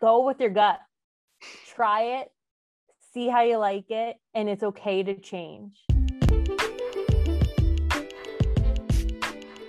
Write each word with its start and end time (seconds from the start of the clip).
go 0.00 0.26
with 0.26 0.40
your 0.40 0.50
gut. 0.50 0.78
Try 1.74 2.20
it, 2.20 2.32
see 3.12 3.28
how 3.28 3.42
you 3.42 3.58
like 3.58 3.90
it, 3.90 4.16
and 4.34 4.48
it's 4.48 4.62
okay 4.62 5.02
to 5.02 5.14
change. 5.14 5.84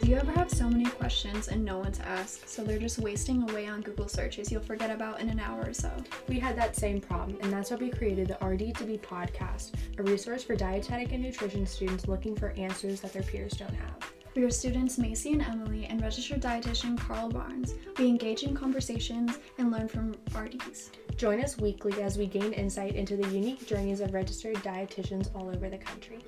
Do 0.01 0.13
you 0.13 0.15
ever 0.15 0.31
have 0.31 0.49
so 0.49 0.69
many 0.69 0.85
questions 0.85 1.49
and 1.49 1.65
no 1.65 1.79
one 1.79 1.91
to 1.91 2.07
ask, 2.07 2.47
so 2.47 2.63
they're 2.63 2.79
just 2.79 2.99
wasting 2.99 3.49
away 3.49 3.67
on 3.67 3.81
Google 3.81 4.07
searches 4.07 4.49
you'll 4.49 4.61
forget 4.61 4.89
about 4.89 5.19
in 5.19 5.27
an 5.27 5.39
hour 5.39 5.63
or 5.67 5.73
so? 5.73 5.91
We 6.29 6.39
had 6.39 6.55
that 6.55 6.77
same 6.77 7.01
problem, 7.01 7.37
and 7.41 7.51
that's 7.51 7.71
why 7.71 7.77
we 7.77 7.89
created 7.89 8.29
the 8.29 8.45
RD 8.45 8.73
to 8.75 8.85
Be 8.85 8.97
podcast, 8.97 9.73
a 9.97 10.03
resource 10.03 10.43
for 10.43 10.55
dietetic 10.55 11.11
and 11.11 11.21
nutrition 11.21 11.65
students 11.65 12.07
looking 12.07 12.37
for 12.37 12.51
answers 12.51 13.01
that 13.01 13.11
their 13.11 13.23
peers 13.23 13.51
don't 13.53 13.73
have. 13.73 14.16
We 14.37 14.43
are 14.43 14.51
students 14.51 14.99
Macy 14.99 15.33
and 15.33 15.41
Emily 15.41 15.85
and 15.85 15.99
registered 15.99 16.43
dietitian 16.43 16.95
Carl 16.95 17.27
Barnes. 17.27 17.73
We 17.97 18.07
engage 18.07 18.43
in 18.43 18.55
conversations 18.55 19.39
and 19.57 19.71
learn 19.71 19.87
from 19.87 20.13
RDs. 20.39 20.91
Join 21.15 21.43
us 21.43 21.57
weekly 21.57 22.03
as 22.03 22.19
we 22.19 22.27
gain 22.27 22.53
insight 22.53 22.93
into 22.93 23.17
the 23.17 23.27
unique 23.29 23.65
journeys 23.65 23.99
of 23.99 24.13
registered 24.13 24.57
dietitians 24.57 25.33
all 25.33 25.49
over 25.49 25.71
the 25.71 25.79
country. 25.79 26.19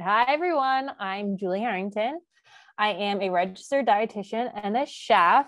Hi, 0.00 0.24
everyone. 0.26 0.90
I'm 0.98 1.36
Julie 1.38 1.60
Harrington. 1.60 2.18
I 2.76 2.94
am 2.94 3.22
a 3.22 3.30
registered 3.30 3.86
dietitian 3.86 4.50
and 4.60 4.76
a 4.76 4.86
chef, 4.86 5.46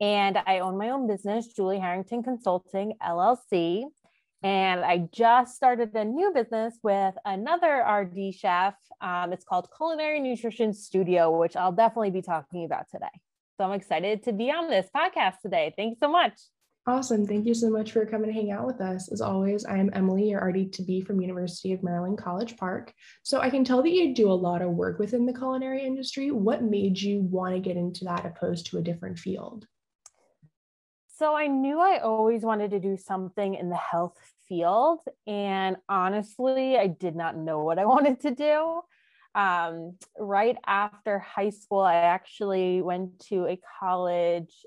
and 0.00 0.38
I 0.46 0.60
own 0.60 0.78
my 0.78 0.90
own 0.90 1.08
business, 1.08 1.48
Julie 1.54 1.80
Harrington 1.80 2.22
Consulting 2.22 2.92
LLC. 3.02 3.86
And 4.42 4.80
I 4.80 5.08
just 5.12 5.54
started 5.54 5.94
a 5.94 6.04
new 6.04 6.32
business 6.32 6.78
with 6.82 7.14
another 7.24 7.84
RD 7.86 8.34
chef. 8.34 8.74
Um, 9.00 9.32
it's 9.32 9.44
called 9.44 9.68
Culinary 9.76 10.20
Nutrition 10.20 10.72
Studio, 10.72 11.36
which 11.38 11.56
I'll 11.56 11.72
definitely 11.72 12.10
be 12.10 12.22
talking 12.22 12.64
about 12.64 12.88
today. 12.90 13.20
So 13.58 13.64
I'm 13.64 13.72
excited 13.72 14.22
to 14.24 14.32
be 14.32 14.50
on 14.50 14.70
this 14.70 14.88
podcast 14.96 15.40
today. 15.42 15.74
Thanks 15.76 16.00
so 16.00 16.10
much. 16.10 16.32
Awesome. 16.86 17.26
Thank 17.26 17.44
you 17.44 17.52
so 17.52 17.68
much 17.68 17.92
for 17.92 18.06
coming 18.06 18.28
to 18.28 18.32
hang 18.32 18.50
out 18.50 18.66
with 18.66 18.80
us. 18.80 19.12
As 19.12 19.20
always, 19.20 19.66
I 19.66 19.76
am 19.76 19.90
Emily, 19.92 20.30
your 20.30 20.40
RD 20.40 20.72
to 20.72 20.82
be 20.82 21.02
from 21.02 21.20
University 21.20 21.74
of 21.74 21.82
Maryland 21.82 22.16
College 22.16 22.56
Park. 22.56 22.94
So 23.22 23.40
I 23.40 23.50
can 23.50 23.64
tell 23.64 23.82
that 23.82 23.90
you 23.90 24.14
do 24.14 24.30
a 24.30 24.32
lot 24.32 24.62
of 24.62 24.70
work 24.70 24.98
within 24.98 25.26
the 25.26 25.34
culinary 25.34 25.84
industry. 25.84 26.30
What 26.30 26.64
made 26.64 26.98
you 26.98 27.20
want 27.20 27.54
to 27.54 27.60
get 27.60 27.76
into 27.76 28.06
that 28.06 28.24
opposed 28.24 28.66
to 28.68 28.78
a 28.78 28.82
different 28.82 29.18
field? 29.18 29.66
So 31.20 31.36
I 31.36 31.48
knew 31.48 31.78
I 31.78 31.98
always 31.98 32.44
wanted 32.44 32.70
to 32.70 32.80
do 32.80 32.96
something 32.96 33.54
in 33.54 33.68
the 33.68 33.76
health 33.76 34.16
field. 34.48 35.00
And 35.26 35.76
honestly, 35.86 36.78
I 36.78 36.86
did 36.86 37.14
not 37.14 37.36
know 37.36 37.62
what 37.62 37.78
I 37.78 37.84
wanted 37.94 38.20
to 38.20 38.30
do. 38.30 38.80
Um, 39.34 39.98
right 40.18 40.56
after 40.66 41.18
high 41.18 41.50
school, 41.50 41.80
I 41.80 41.96
actually 41.96 42.80
went 42.80 43.20
to 43.26 43.44
a 43.44 43.60
college 43.78 44.64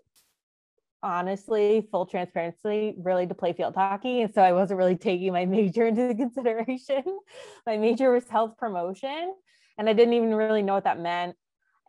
honestly, 1.01 1.87
full 1.91 2.05
transparency, 2.05 2.93
really 2.99 3.25
to 3.25 3.33
play 3.33 3.51
field 3.53 3.73
hockey. 3.75 4.21
And 4.21 4.31
so 4.31 4.43
I 4.43 4.53
wasn't 4.53 4.77
really 4.77 4.95
taking 4.95 5.33
my 5.33 5.45
major 5.57 5.87
into 5.87 6.13
consideration. 6.13 7.03
my 7.65 7.77
major 7.77 8.11
was 8.11 8.29
health 8.29 8.57
promotion, 8.59 9.33
and 9.79 9.89
I 9.89 9.93
didn't 9.93 10.13
even 10.13 10.35
really 10.35 10.61
know 10.61 10.75
what 10.75 10.83
that 10.83 10.99
meant. 10.99 11.35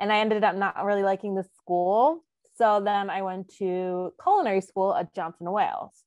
And 0.00 0.10
I 0.10 0.20
ended 0.20 0.42
up 0.42 0.56
not 0.56 0.82
really 0.82 1.02
liking 1.02 1.34
the 1.34 1.44
school. 1.58 2.24
So 2.56 2.80
then 2.84 3.10
I 3.10 3.22
went 3.22 3.54
to 3.58 4.12
culinary 4.22 4.60
school 4.60 4.94
at 4.94 5.14
Johnson 5.14 5.50
Wales. 5.50 6.04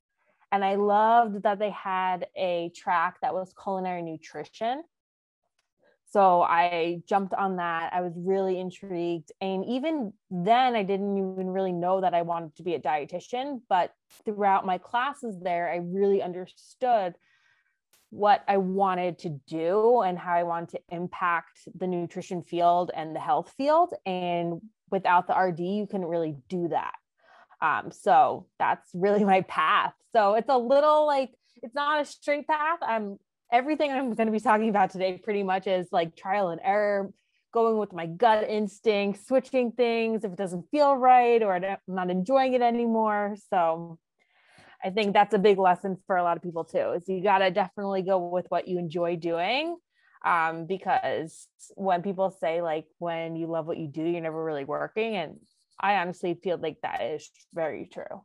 And 0.52 0.64
I 0.64 0.76
loved 0.76 1.44
that 1.44 1.60
they 1.60 1.72
had 1.72 2.28
a 2.36 2.72
track 2.76 3.18
that 3.22 3.34
was 3.34 3.54
culinary 3.62 4.02
nutrition. 4.02 4.84
So 6.10 6.42
I 6.42 7.02
jumped 7.06 7.34
on 7.34 7.58
that. 7.58 7.92
I 7.94 8.00
was 8.00 8.14
really 8.16 8.60
intrigued. 8.60 9.34
And 9.42 9.66
even 9.66 10.14
then, 10.32 10.74
I 10.74 10.84
didn't 10.84 11.18
even 11.18 11.50
really 11.50 11.74
know 11.74 12.00
that 12.00 12.14
I 12.14 12.22
wanted 12.22 12.56
to 12.56 12.64
be 12.64 12.76
a 12.76 12.80
dietitian. 12.80 13.60
But 13.68 13.92
throughout 14.24 14.66
my 14.66 14.78
classes 14.78 15.38
there, 15.42 15.70
I 15.70 15.78
really 15.84 16.22
understood 16.22 17.16
what 18.10 18.46
I 18.48 18.56
wanted 18.56 19.20
to 19.20 19.42
do 19.48 20.00
and 20.00 20.18
how 20.18 20.34
I 20.34 20.44
wanted 20.44 20.70
to 20.70 20.96
impact 20.96 21.68
the 21.76 21.88
nutrition 21.88 22.42
field 22.42 22.90
and 22.96 23.14
the 23.14 23.20
health 23.20 23.54
field. 23.58 23.94
And 24.06 24.62
without 24.90 25.28
the 25.28 25.34
RD, 25.34 25.60
you 25.60 25.88
couldn't 25.88 26.08
really 26.08 26.38
do 26.50 26.70
that. 26.70 26.94
Um, 27.62 27.92
so 27.92 28.48
that's 28.60 28.90
really 28.94 29.24
my 29.34 29.42
path. 29.42 29.94
So 30.14 30.36
it's 30.36 30.50
a 30.50 30.58
little 30.58 31.06
like, 31.06 31.32
it's 31.62 31.76
not 31.76 32.02
a 32.02 32.06
straight 32.06 32.48
path. 32.48 32.80
I'm 32.82 33.18
everything 33.52 33.92
I'm 33.92 34.14
going 34.14 34.28
to 34.28 34.32
be 34.32 34.40
talking 34.40 34.70
about 34.70 34.92
today 34.92 35.18
pretty 35.18 35.44
much 35.44 35.68
is 35.68 35.88
like 35.92 36.16
trial 36.16 36.50
and 36.50 36.62
error, 36.64 37.12
going 37.54 37.78
with 37.78 37.94
my 37.94 38.06
gut 38.06 38.50
instinct, 38.50 39.26
switching 39.26 39.72
things 39.72 40.24
if 40.24 40.32
it 40.32 40.38
doesn't 40.38 40.70
feel 40.70 40.96
right 40.96 41.42
or 41.42 41.54
I'm 41.54 41.78
not 41.88 42.10
enjoying 42.10 42.54
it 42.54 42.62
anymore. 42.62 43.36
So 43.50 43.98
I 44.84 44.90
think 44.90 45.14
that's 45.14 45.34
a 45.34 45.40
big 45.40 45.58
lesson 45.58 45.98
for 46.06 46.18
a 46.18 46.24
lot 46.24 46.38
of 46.38 46.44
people 46.44 46.64
too, 46.64 46.92
is 46.92 47.08
you 47.08 47.24
got 47.24 47.40
to 47.40 47.50
definitely 47.50 48.04
go 48.04 48.18
with 48.18 48.46
what 48.50 48.68
you 48.68 48.78
enjoy 48.78 49.16
doing. 49.16 49.78
Um, 50.26 50.66
because 50.66 51.48
when 51.76 52.02
people 52.02 52.32
say 52.32 52.62
like 52.62 52.86
when 53.00 53.36
you 53.36 53.48
love 53.48 53.68
what 53.68 53.78
you 53.78 53.88
do, 53.88 54.04
you're 54.04 54.22
never 54.22 54.44
really 54.44 54.66
working. 54.66 55.16
And 55.16 55.40
I 55.80 55.96
honestly 55.96 56.40
feel 56.44 56.58
like 56.58 56.78
that 56.82 57.02
is 57.02 57.30
very 57.54 57.90
true. 57.92 58.24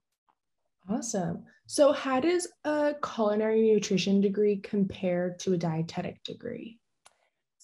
Awesome. 0.89 1.45
So, 1.67 1.93
how 1.93 2.19
does 2.19 2.49
a 2.65 2.95
culinary 3.03 3.73
nutrition 3.73 4.21
degree 4.21 4.57
compare 4.57 5.37
to 5.41 5.53
a 5.53 5.57
dietetic 5.57 6.23
degree? 6.25 6.81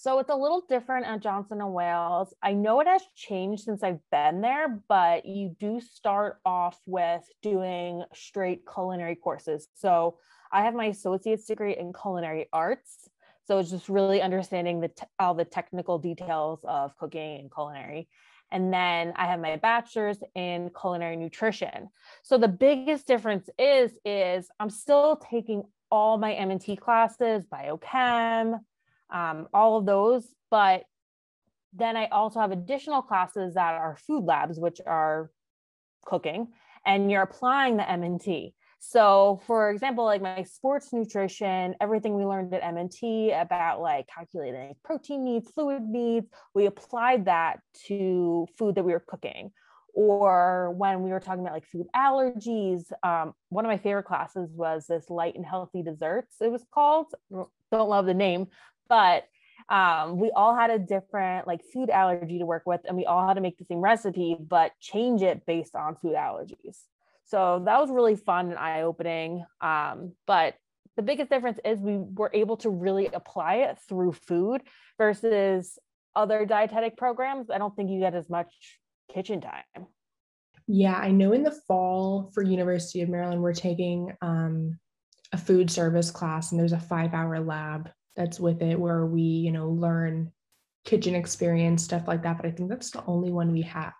So 0.00 0.21
it's 0.21 0.31
a 0.31 0.37
little 0.37 0.62
different 0.69 1.06
at 1.06 1.19
Johnson 1.22 1.60
and 1.60 1.75
Wales. 1.75 2.33
I 2.41 2.53
know 2.53 2.78
it 2.78 2.87
has 2.87 3.03
changed 3.16 3.65
since 3.65 3.83
I've 3.83 3.99
been 4.12 4.41
there, 4.41 4.81
but 4.89 5.27
you 5.27 5.56
do 5.59 5.81
start 5.81 6.39
off 6.45 6.78
with 6.87 7.25
doing 7.43 8.05
straight 8.15 8.62
culinary 8.72 9.16
courses. 9.16 9.66
So 9.75 10.19
I 10.53 10.62
have 10.62 10.75
my 10.75 10.84
associate's 10.84 11.47
degree 11.47 11.77
in 11.77 11.93
culinary 11.93 12.47
arts. 12.53 13.09
So 13.48 13.59
it's 13.59 13.70
just 13.70 13.88
really 13.88 14.20
understanding 14.20 14.78
the 14.82 14.91
all 15.19 15.32
the 15.32 15.47
technical 15.47 15.98
details 15.98 16.60
of 16.64 16.94
cooking 16.98 17.41
and 17.41 17.50
culinary. 17.50 18.06
And 18.53 18.70
then 18.70 19.14
I 19.16 19.25
have 19.25 19.41
my 19.41 19.56
bachelor's 19.56 20.19
in 20.34 20.70
culinary 20.78 21.16
nutrition. 21.16 21.88
So 22.22 22.36
the 22.36 22.48
biggest 22.48 23.06
difference 23.06 23.48
is, 23.59 23.92
is 24.04 24.50
I'm 24.60 24.69
still 24.69 25.16
taking 25.16 25.62
all 25.91 26.19
my 26.19 26.34
MNT 26.34 26.78
classes, 26.78 27.47
biochem, 27.50 28.60
um, 29.09 29.48
all 29.54 29.78
of 29.78 29.86
those, 29.86 30.26
but 30.50 30.84
then 31.72 31.97
I 31.97 32.09
also 32.09 32.41
have 32.41 32.53
additional 32.53 33.00
classes 33.00 33.54
that 33.54 33.72
are 33.72 33.97
food 33.97 34.25
labs, 34.25 34.59
which 34.59 34.78
are 34.84 35.30
cooking, 36.04 36.48
and 36.84 37.10
you're 37.10 37.22
applying 37.22 37.78
the 37.78 37.82
MNT. 37.82 38.53
So, 38.81 39.41
for 39.47 39.71
example, 39.71 40.05
like 40.05 40.22
my 40.22 40.44
sports 40.44 40.93
nutrition, 40.93 41.75
everything 41.81 42.15
we 42.15 42.25
learned 42.25 42.55
at 42.55 42.62
MNT 42.62 43.39
about 43.41 43.81
like 43.81 44.06
calculating 44.06 44.75
protein 44.84 45.25
needs, 45.25 45.50
fluid 45.50 45.83
needs, 45.83 46.28
we 46.55 46.66
applied 46.66 47.25
that 47.25 47.61
to 47.87 48.47
food 48.56 48.77
that 48.77 48.84
we 48.84 48.93
were 48.93 49.05
cooking. 49.06 49.50
Or 49.94 50.72
when 50.77 51.03
we 51.03 51.11
were 51.11 51.19
talking 51.19 51.41
about 51.41 51.55
like 51.55 51.66
food 51.66 51.87
allergies, 51.94 52.84
um, 53.03 53.34
one 53.49 53.65
of 53.65 53.69
my 53.69 53.78
favorite 53.78 54.05
classes 54.05 54.49
was 54.55 54.87
this 54.87 55.10
light 55.10 55.34
and 55.34 55.45
healthy 55.45 55.83
desserts, 55.83 56.37
it 56.41 56.53
was 56.53 56.65
called. 56.72 57.06
Don't 57.31 57.89
love 57.89 58.06
the 58.06 58.15
name, 58.15 58.47
but 58.89 59.25
um, 59.69 60.19
we 60.19 60.31
all 60.31 60.55
had 60.55 60.71
a 60.71 60.78
different 60.78 61.49
like 61.49 61.62
food 61.72 61.91
allergy 61.91 62.39
to 62.39 62.47
work 62.47 62.62
with, 62.65 62.81
and 62.84 62.97
we 62.97 63.06
all 63.06 63.27
had 63.27 63.34
to 63.34 63.41
make 63.41 63.59
the 63.59 63.65
same 63.65 63.81
recipe, 63.81 64.37
but 64.39 64.71
change 64.78 65.21
it 65.22 65.45
based 65.47 65.75
on 65.75 65.97
food 65.97 66.15
allergies. 66.15 66.78
So 67.28 67.62
that 67.66 67.78
was 67.81 67.91
really 67.91 68.16
fun 68.16 68.49
and 68.49 68.59
eye 68.59 68.83
opening. 68.83 69.44
Um, 69.61 70.12
but 70.27 70.55
the 70.97 71.03
biggest 71.03 71.31
difference 71.31 71.59
is 71.65 71.78
we 71.78 71.99
were 71.99 72.31
able 72.33 72.56
to 72.59 72.71
really 72.71 73.06
apply 73.06 73.56
it 73.56 73.78
through 73.89 74.12
food 74.12 74.62
versus 74.97 75.78
other 76.16 76.47
dietetic 76.47 76.97
programs. 76.97 77.50
I 77.50 77.59
don't 77.59 77.77
think 77.77 77.91
you 77.91 78.00
get 78.00 78.15
as 78.15 78.31
much 78.31 78.53
kitchen 79.12 79.43
time. 79.43 79.87
Yeah, 80.66 80.95
I 80.95 81.10
know 81.10 81.33
in 81.33 81.42
the 81.42 81.57
fall 81.66 82.30
for 82.34 82.42
University 82.42 83.03
of 83.03 83.10
Maryland, 83.10 83.42
we're 83.42 83.53
taking 83.53 84.16
um, 84.22 84.78
a 85.33 85.39
food 85.39 85.71
service 85.71 86.10
class 86.10 86.51
and 86.51 86.60
there's 86.60 86.72
a 86.72 86.81
five 86.81 87.13
hour 87.13 87.41
lab 87.41 87.91
that's 88.16 88.41
with 88.41 88.63
it 88.63 88.81
where 88.81 89.07
we, 89.07 89.22
you 89.22 89.53
know, 89.53 89.69
learn 89.69 90.33
kitchen 90.84 91.15
experience, 91.15 91.84
stuff 91.84 92.09
like 92.09 92.22
that. 92.22 92.39
But 92.39 92.47
I 92.47 92.51
think 92.51 92.71
that's 92.71 92.91
the 92.91 93.04
only 93.07 93.31
one 93.31 93.53
we 93.53 93.63
have. 93.63 93.92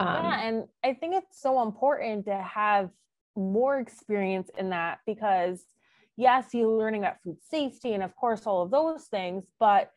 Um, 0.00 0.24
yeah, 0.24 0.40
and 0.40 0.64
I 0.82 0.94
think 0.94 1.14
it's 1.14 1.40
so 1.40 1.62
important 1.62 2.24
to 2.24 2.36
have 2.36 2.90
more 3.36 3.78
experience 3.78 4.50
in 4.58 4.70
that 4.70 5.00
because, 5.06 5.62
yes, 6.16 6.46
you're 6.52 6.68
learning 6.68 7.02
about 7.02 7.22
food 7.22 7.36
safety 7.50 7.92
and, 7.92 8.02
of 8.02 8.16
course, 8.16 8.46
all 8.46 8.62
of 8.62 8.70
those 8.70 9.04
things. 9.04 9.44
But 9.60 9.90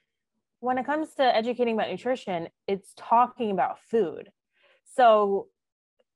when 0.60 0.78
it 0.78 0.86
comes 0.86 1.14
to 1.16 1.24
educating 1.24 1.76
about 1.76 1.90
nutrition, 1.90 2.50
it's 2.68 2.94
talking 2.98 3.52
about 3.52 3.80
food. 3.80 4.30
So 4.96 5.48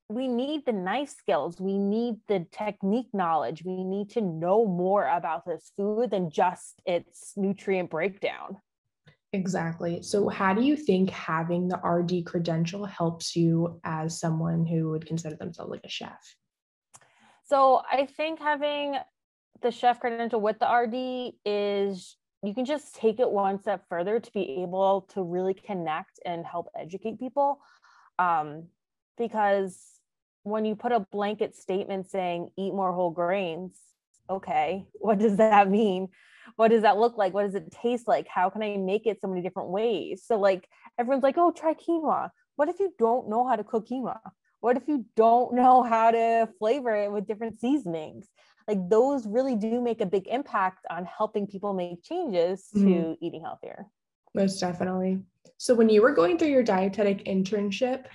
we 0.09 0.27
need 0.27 0.65
the 0.65 0.71
knife 0.73 1.09
skills, 1.09 1.59
we 1.59 1.77
need 1.77 2.15
the 2.27 2.45
technique 2.51 3.09
knowledge, 3.13 3.63
we 3.65 3.83
need 3.83 4.09
to 4.11 4.21
know 4.21 4.65
more 4.65 5.07
about 5.07 5.45
this 5.45 5.71
food 5.75 6.11
than 6.11 6.29
just 6.29 6.81
its 6.85 7.33
nutrient 7.35 7.89
breakdown. 7.89 8.57
Exactly. 9.33 10.01
So, 10.03 10.29
how 10.29 10.53
do 10.53 10.61
you 10.61 10.77
think 10.77 11.09
having 11.09 11.67
the 11.67 11.79
RD 11.83 12.23
credential 12.23 12.85
helps 12.85 13.35
you 13.35 13.79
as 13.83 14.19
someone 14.19 14.65
who 14.65 14.89
would 14.91 15.05
consider 15.05 15.35
themselves 15.35 15.71
like 15.71 15.83
a 15.83 15.89
chef? 15.89 16.35
So, 17.43 17.81
I 17.91 18.05
think 18.05 18.39
having 18.39 18.95
the 19.61 19.71
chef 19.71 19.99
credential 19.99 20.39
with 20.39 20.59
the 20.59 20.71
RD 20.71 21.33
is 21.45 22.15
you 22.43 22.53
can 22.53 22.65
just 22.65 22.95
take 22.95 23.19
it 23.19 23.29
one 23.29 23.59
step 23.59 23.83
further 23.89 24.19
to 24.19 24.31
be 24.31 24.61
able 24.61 25.01
to 25.13 25.23
really 25.23 25.53
connect 25.53 26.19
and 26.25 26.45
help 26.45 26.67
educate 26.79 27.19
people. 27.19 27.59
Um, 28.19 28.67
because 29.17 29.99
when 30.43 30.63
you 30.63 30.75
put 30.75 30.91
a 30.91 30.99
blanket 31.11 31.55
statement 31.55 32.09
saying 32.09 32.51
eat 32.57 32.73
more 32.73 32.93
whole 32.93 33.11
grains, 33.11 33.77
okay, 34.29 34.85
what 34.93 35.17
does 35.17 35.37
that 35.37 35.69
mean? 35.69 36.09
What 36.55 36.69
does 36.69 36.81
that 36.83 36.97
look 36.97 37.17
like? 37.17 37.33
What 37.33 37.43
does 37.43 37.55
it 37.55 37.71
taste 37.71 38.07
like? 38.07 38.27
How 38.27 38.49
can 38.49 38.63
I 38.63 38.77
make 38.77 39.05
it 39.05 39.19
so 39.21 39.27
many 39.27 39.41
different 39.41 39.69
ways? 39.69 40.23
So, 40.25 40.39
like, 40.39 40.67
everyone's 40.97 41.23
like, 41.23 41.37
oh, 41.37 41.51
try 41.51 41.73
quinoa. 41.73 42.29
What 42.55 42.69
if 42.69 42.79
you 42.79 42.93
don't 42.97 43.29
know 43.29 43.47
how 43.47 43.55
to 43.55 43.63
cook 43.63 43.87
quinoa? 43.87 44.19
What 44.59 44.77
if 44.77 44.87
you 44.87 45.05
don't 45.15 45.53
know 45.53 45.83
how 45.83 46.11
to 46.11 46.49
flavor 46.57 46.95
it 46.95 47.11
with 47.11 47.27
different 47.27 47.59
seasonings? 47.59 48.27
Like, 48.67 48.89
those 48.89 49.27
really 49.27 49.55
do 49.55 49.81
make 49.81 50.01
a 50.01 50.05
big 50.05 50.27
impact 50.27 50.85
on 50.89 51.05
helping 51.05 51.47
people 51.47 51.73
make 51.73 52.03
changes 52.03 52.67
to 52.73 52.79
mm. 52.79 53.17
eating 53.21 53.43
healthier. 53.43 53.85
Most 54.33 54.59
definitely. 54.59 55.19
So, 55.57 55.75
when 55.75 55.89
you 55.89 56.01
were 56.01 56.13
going 56.13 56.37
through 56.37 56.49
your 56.49 56.63
dietetic 56.63 57.25
internship, 57.25 58.05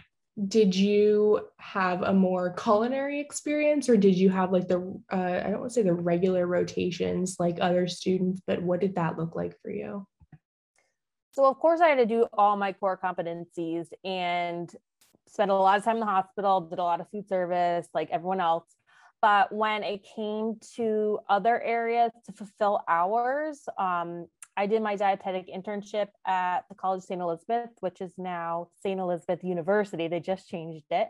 did 0.48 0.74
you 0.74 1.46
have 1.58 2.02
a 2.02 2.12
more 2.12 2.54
culinary 2.54 3.20
experience 3.20 3.88
or 3.88 3.96
did 3.98 4.16
you 4.16 4.30
have 4.30 4.50
like 4.50 4.66
the 4.66 4.78
uh, 5.12 5.40
i 5.44 5.50
don't 5.50 5.60
want 5.60 5.70
to 5.70 5.74
say 5.74 5.82
the 5.82 5.92
regular 5.92 6.46
rotations 6.46 7.36
like 7.38 7.58
other 7.60 7.86
students 7.86 8.40
but 8.46 8.62
what 8.62 8.80
did 8.80 8.94
that 8.94 9.18
look 9.18 9.36
like 9.36 9.60
for 9.60 9.70
you? 9.70 10.06
So 11.32 11.44
of 11.44 11.58
course 11.58 11.80
i 11.80 11.88
had 11.88 11.98
to 11.98 12.06
do 12.06 12.26
all 12.32 12.56
my 12.56 12.72
core 12.72 12.98
competencies 13.02 13.88
and 14.04 14.74
spent 15.32 15.50
a 15.50 15.54
lot 15.54 15.78
of 15.78 15.84
time 15.84 15.96
in 15.96 16.00
the 16.00 16.06
hospital 16.06 16.60
did 16.60 16.78
a 16.78 16.82
lot 16.82 17.00
of 17.00 17.08
food 17.10 17.28
service 17.28 17.88
like 17.94 18.10
everyone 18.10 18.40
else. 18.40 18.66
But 19.22 19.52
when 19.52 19.84
it 19.84 20.04
came 20.16 20.56
to 20.76 21.20
other 21.28 21.60
areas 21.62 22.10
to 22.26 22.32
fulfill 22.32 22.80
hours 22.88 23.60
um, 23.78 24.26
I 24.56 24.66
did 24.66 24.82
my 24.82 24.96
dietetic 24.96 25.48
internship 25.48 26.08
at 26.26 26.60
the 26.68 26.74
College 26.74 26.98
of 26.98 27.04
St. 27.04 27.20
Elizabeth, 27.20 27.70
which 27.80 28.00
is 28.00 28.12
now 28.18 28.68
St. 28.82 29.00
Elizabeth 29.00 29.42
University. 29.42 30.08
They 30.08 30.20
just 30.20 30.48
changed 30.48 30.86
it. 30.90 31.08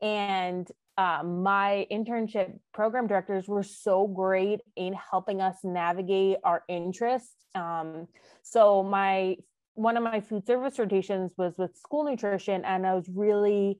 And 0.00 0.70
um, 0.98 1.42
my 1.42 1.86
internship 1.90 2.58
program 2.74 3.06
directors 3.06 3.48
were 3.48 3.62
so 3.62 4.06
great 4.06 4.60
in 4.76 4.94
helping 4.94 5.40
us 5.40 5.56
navigate 5.64 6.38
our 6.44 6.64
interests. 6.68 7.46
Um, 7.54 8.08
so 8.42 8.82
my 8.82 9.36
one 9.74 9.96
of 9.96 10.02
my 10.02 10.20
food 10.20 10.46
service 10.46 10.78
rotations 10.78 11.32
was 11.38 11.56
with 11.56 11.76
school 11.78 12.04
nutrition, 12.04 12.62
and 12.64 12.86
I 12.86 12.94
was 12.94 13.08
really 13.08 13.78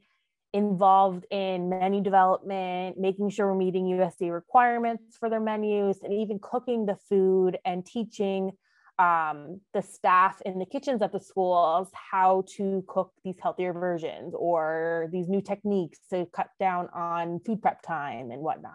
involved 0.55 1.27
in 1.31 1.69
menu 1.69 2.03
development, 2.03 2.99
making 2.99 3.29
sure 3.31 3.49
we're 3.49 3.59
meeting 3.59 3.85
USDA 3.85 4.33
requirements 4.33 5.17
for 5.19 5.29
their 5.29 5.41
menus, 5.41 6.01
and 6.03 6.13
even 6.13 6.39
cooking 6.39 6.87
the 6.87 6.97
food 7.09 7.59
and 7.65 7.85
teaching 7.85 8.53
um, 8.99 9.61
the 9.73 9.83
staff 9.83 10.41
in 10.45 10.59
the 10.59 10.67
kitchens 10.67 11.03
at 11.03 11.13
the 11.13 11.21
schools 11.21 11.89
how 11.93 12.45
to 12.57 12.85
cook 12.87 13.13
these 13.25 13.37
healthier 13.43 13.73
versions 13.73 14.35
or 14.37 15.09
these 15.13 15.29
new 15.29 15.41
techniques 15.41 15.99
to 16.11 16.27
cut 16.27 16.49
down 16.61 16.89
on 16.95 17.41
food 17.41 17.63
prep 17.63 17.83
time 17.83 18.31
and 18.31 18.43
whatnot. 18.43 18.75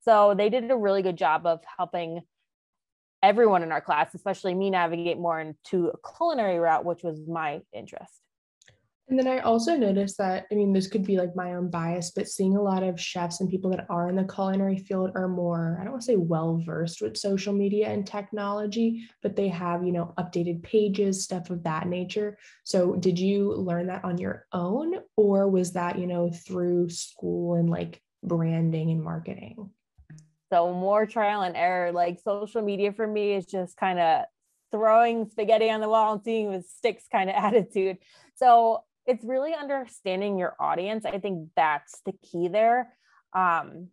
So 0.00 0.34
they 0.36 0.50
did 0.50 0.70
a 0.70 0.76
really 0.76 1.02
good 1.02 1.16
job 1.16 1.46
of 1.46 1.60
helping 1.78 2.22
everyone 3.22 3.62
in 3.62 3.70
our 3.70 3.80
class, 3.80 4.14
especially 4.14 4.54
me, 4.54 4.70
navigate 4.70 5.18
more 5.18 5.40
into 5.40 5.88
a 5.88 6.16
culinary 6.16 6.58
route, 6.58 6.84
which 6.84 7.02
was 7.04 7.20
my 7.28 7.60
interest. 7.72 8.21
And 9.12 9.18
then 9.18 9.28
I 9.28 9.40
also 9.40 9.76
noticed 9.76 10.16
that, 10.16 10.46
I 10.50 10.54
mean, 10.54 10.72
this 10.72 10.86
could 10.86 11.04
be 11.04 11.18
like 11.18 11.36
my 11.36 11.52
own 11.52 11.68
bias, 11.68 12.12
but 12.12 12.28
seeing 12.28 12.56
a 12.56 12.62
lot 12.62 12.82
of 12.82 12.98
chefs 12.98 13.42
and 13.42 13.50
people 13.50 13.70
that 13.72 13.84
are 13.90 14.08
in 14.08 14.16
the 14.16 14.24
culinary 14.24 14.78
field 14.78 15.10
are 15.14 15.28
more, 15.28 15.76
I 15.78 15.84
don't 15.84 15.92
want 15.92 16.00
to 16.00 16.06
say 16.06 16.16
well 16.16 16.62
versed 16.64 17.02
with 17.02 17.18
social 17.18 17.52
media 17.52 17.88
and 17.88 18.06
technology, 18.06 19.06
but 19.22 19.36
they 19.36 19.48
have, 19.48 19.84
you 19.84 19.92
know, 19.92 20.14
updated 20.16 20.62
pages, 20.62 21.22
stuff 21.22 21.50
of 21.50 21.62
that 21.64 21.88
nature. 21.88 22.38
So 22.64 22.96
did 22.96 23.18
you 23.18 23.52
learn 23.52 23.88
that 23.88 24.02
on 24.02 24.16
your 24.16 24.46
own 24.50 24.94
or 25.14 25.46
was 25.46 25.74
that, 25.74 25.98
you 25.98 26.06
know, 26.06 26.30
through 26.30 26.88
school 26.88 27.56
and 27.56 27.68
like 27.68 28.00
branding 28.22 28.90
and 28.92 29.04
marketing? 29.04 29.72
So 30.50 30.72
more 30.72 31.04
trial 31.04 31.42
and 31.42 31.54
error. 31.54 31.92
Like 31.92 32.18
social 32.24 32.62
media 32.62 32.94
for 32.94 33.06
me 33.06 33.34
is 33.34 33.44
just 33.44 33.76
kind 33.76 33.98
of 33.98 34.24
throwing 34.70 35.28
spaghetti 35.28 35.70
on 35.70 35.82
the 35.82 35.88
wall 35.90 36.14
and 36.14 36.24
seeing 36.24 36.48
with 36.48 36.66
sticks 36.66 37.04
kind 37.12 37.28
of 37.28 37.36
attitude. 37.38 37.98
So 38.36 38.84
it's 39.06 39.24
really 39.24 39.54
understanding 39.54 40.38
your 40.38 40.54
audience. 40.60 41.04
I 41.04 41.18
think 41.18 41.48
that's 41.56 42.00
the 42.04 42.12
key 42.12 42.48
there. 42.48 42.92
Um, 43.32 43.88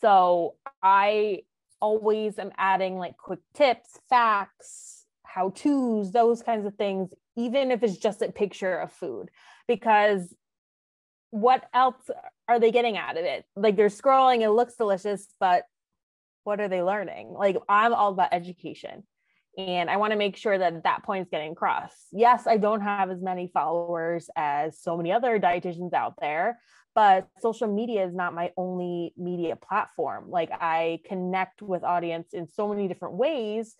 so 0.00 0.56
I 0.82 1.42
always 1.80 2.38
am 2.38 2.52
adding 2.56 2.96
like 2.96 3.16
quick 3.16 3.40
tips, 3.54 4.00
facts, 4.08 5.04
how 5.24 5.50
to's, 5.50 6.12
those 6.12 6.42
kinds 6.42 6.66
of 6.66 6.74
things, 6.74 7.10
even 7.36 7.70
if 7.70 7.82
it's 7.82 7.98
just 7.98 8.22
a 8.22 8.32
picture 8.32 8.76
of 8.76 8.92
food, 8.92 9.30
because 9.66 10.34
what 11.30 11.68
else 11.74 12.10
are 12.48 12.58
they 12.58 12.70
getting 12.70 12.96
out 12.96 13.16
of 13.16 13.24
it? 13.24 13.44
Like 13.54 13.76
they're 13.76 13.88
scrolling, 13.88 14.40
it 14.40 14.50
looks 14.50 14.76
delicious, 14.76 15.26
but 15.38 15.64
what 16.44 16.60
are 16.60 16.68
they 16.68 16.82
learning? 16.82 17.32
Like 17.32 17.56
I'm 17.68 17.92
all 17.92 18.12
about 18.12 18.32
education 18.32 19.04
and 19.58 19.90
I 19.90 19.96
want 19.96 20.12
to 20.12 20.16
make 20.16 20.36
sure 20.36 20.56
that 20.56 20.84
that 20.84 21.02
point 21.02 21.22
is 21.22 21.30
getting 21.30 21.50
across. 21.50 21.90
Yes, 22.12 22.46
I 22.46 22.58
don't 22.58 22.80
have 22.80 23.10
as 23.10 23.20
many 23.20 23.50
followers 23.52 24.30
as 24.36 24.80
so 24.80 24.96
many 24.96 25.10
other 25.10 25.40
dietitians 25.40 25.92
out 25.92 26.14
there, 26.20 26.60
but 26.94 27.26
social 27.40 27.66
media 27.66 28.06
is 28.06 28.14
not 28.14 28.34
my 28.34 28.52
only 28.56 29.12
media 29.16 29.56
platform. 29.56 30.30
Like 30.30 30.50
I 30.52 31.00
connect 31.06 31.60
with 31.60 31.82
audience 31.82 32.28
in 32.32 32.46
so 32.46 32.68
many 32.68 32.86
different 32.86 33.14
ways 33.14 33.74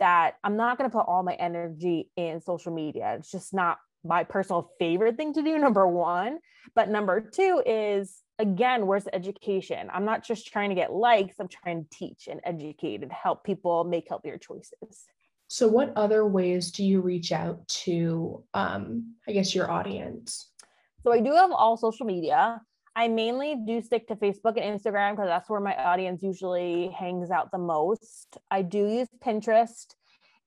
that 0.00 0.34
I'm 0.42 0.56
not 0.56 0.78
going 0.78 0.90
to 0.90 0.96
put 0.96 1.06
all 1.06 1.22
my 1.22 1.34
energy 1.34 2.10
in 2.16 2.40
social 2.40 2.74
media. 2.74 3.14
It's 3.16 3.30
just 3.30 3.54
not 3.54 3.78
my 4.02 4.24
personal 4.24 4.72
favorite 4.80 5.16
thing 5.16 5.32
to 5.34 5.42
do 5.42 5.58
number 5.60 5.86
1, 5.86 6.40
but 6.74 6.88
number 6.88 7.20
2 7.20 7.62
is 7.64 8.20
again, 8.40 8.86
where's 8.86 9.04
the 9.04 9.14
education? 9.14 9.90
I'm 9.92 10.06
not 10.06 10.24
just 10.24 10.46
trying 10.46 10.70
to 10.70 10.74
get 10.74 10.92
likes, 10.92 11.36
I'm 11.38 11.46
trying 11.46 11.84
to 11.84 11.90
teach 11.96 12.26
and 12.28 12.40
educate 12.42 13.02
and 13.02 13.12
help 13.12 13.44
people 13.44 13.84
make 13.84 14.08
healthier 14.08 14.38
choices. 14.38 15.04
So, 15.52 15.66
what 15.66 15.92
other 15.96 16.24
ways 16.24 16.70
do 16.70 16.84
you 16.84 17.00
reach 17.00 17.32
out 17.32 17.66
to, 17.82 18.44
um, 18.54 19.16
I 19.26 19.32
guess, 19.32 19.52
your 19.52 19.68
audience? 19.68 20.48
So, 21.02 21.12
I 21.12 21.18
do 21.18 21.34
have 21.34 21.50
all 21.50 21.76
social 21.76 22.06
media. 22.06 22.60
I 22.94 23.08
mainly 23.08 23.56
do 23.66 23.82
stick 23.82 24.06
to 24.08 24.14
Facebook 24.14 24.56
and 24.56 24.78
Instagram 24.78 25.16
because 25.16 25.26
that's 25.26 25.50
where 25.50 25.58
my 25.58 25.74
audience 25.74 26.22
usually 26.22 26.94
hangs 26.96 27.32
out 27.32 27.50
the 27.50 27.58
most. 27.58 28.38
I 28.48 28.62
do 28.62 28.78
use 28.78 29.08
Pinterest, 29.18 29.86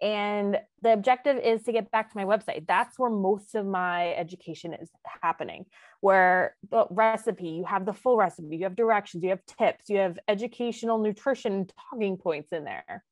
and 0.01 0.57
the 0.81 0.93
objective 0.93 1.35
is 1.35 1.63
to 1.63 1.73
get 1.73 1.91
back 1.91 2.09
to 2.13 2.17
my 2.17 2.23
website. 2.23 2.65
That's 2.65 2.97
where 2.97 3.09
most 3.09 3.55
of 3.55 3.65
my 3.65 4.13
education 4.13 4.73
is 4.73 4.89
happening. 5.21 5.65
Where 5.99 6.55
the 6.71 6.87
recipe, 6.89 7.49
you 7.49 7.65
have 7.65 7.85
the 7.85 7.93
full 7.93 8.15
recipe, 8.15 8.55
you 8.55 8.63
have 8.63 8.77
directions, 8.77 9.21
you 9.21 9.31
have 9.31 9.45
tips, 9.47 9.89
you 9.89 9.97
have 9.97 10.17
educational 10.29 10.97
nutrition 10.97 11.67
talking 11.91 12.15
points 12.15 12.53
in 12.53 12.63
there. 12.63 13.03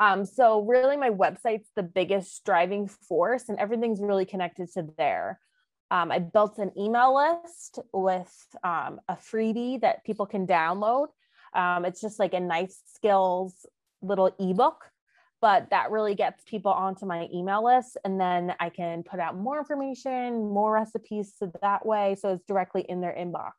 Um, 0.00 0.24
so 0.24 0.62
really 0.62 0.96
my 0.96 1.10
website's 1.10 1.68
the 1.76 1.82
biggest 1.82 2.44
driving 2.46 2.88
force 2.88 3.50
and 3.50 3.58
everything's 3.58 4.00
really 4.00 4.24
connected 4.24 4.72
to 4.72 4.88
there. 4.96 5.38
Um, 5.90 6.10
I 6.10 6.20
built 6.20 6.58
an 6.58 6.72
email 6.78 7.14
list 7.14 7.80
with 7.92 8.32
um, 8.64 9.00
a 9.08 9.14
freebie 9.14 9.80
that 9.82 10.04
people 10.04 10.24
can 10.24 10.46
download. 10.46 11.08
Um, 11.54 11.84
it's 11.84 12.00
just 12.00 12.18
like 12.18 12.32
a 12.32 12.40
nice 12.40 12.80
skills 12.94 13.66
little 14.00 14.34
ebook, 14.38 14.84
but 15.42 15.68
that 15.70 15.90
really 15.90 16.14
gets 16.14 16.42
people 16.44 16.72
onto 16.72 17.04
my 17.04 17.28
email 17.34 17.62
list. 17.62 17.98
And 18.04 18.18
then 18.18 18.54
I 18.58 18.70
can 18.70 19.02
put 19.02 19.20
out 19.20 19.36
more 19.36 19.58
information, 19.58 20.48
more 20.48 20.72
recipes 20.72 21.34
so 21.36 21.52
that 21.60 21.84
way. 21.84 22.16
So 22.18 22.34
it's 22.34 22.44
directly 22.46 22.86
in 22.88 23.02
their 23.02 23.12
inbox. 23.12 23.52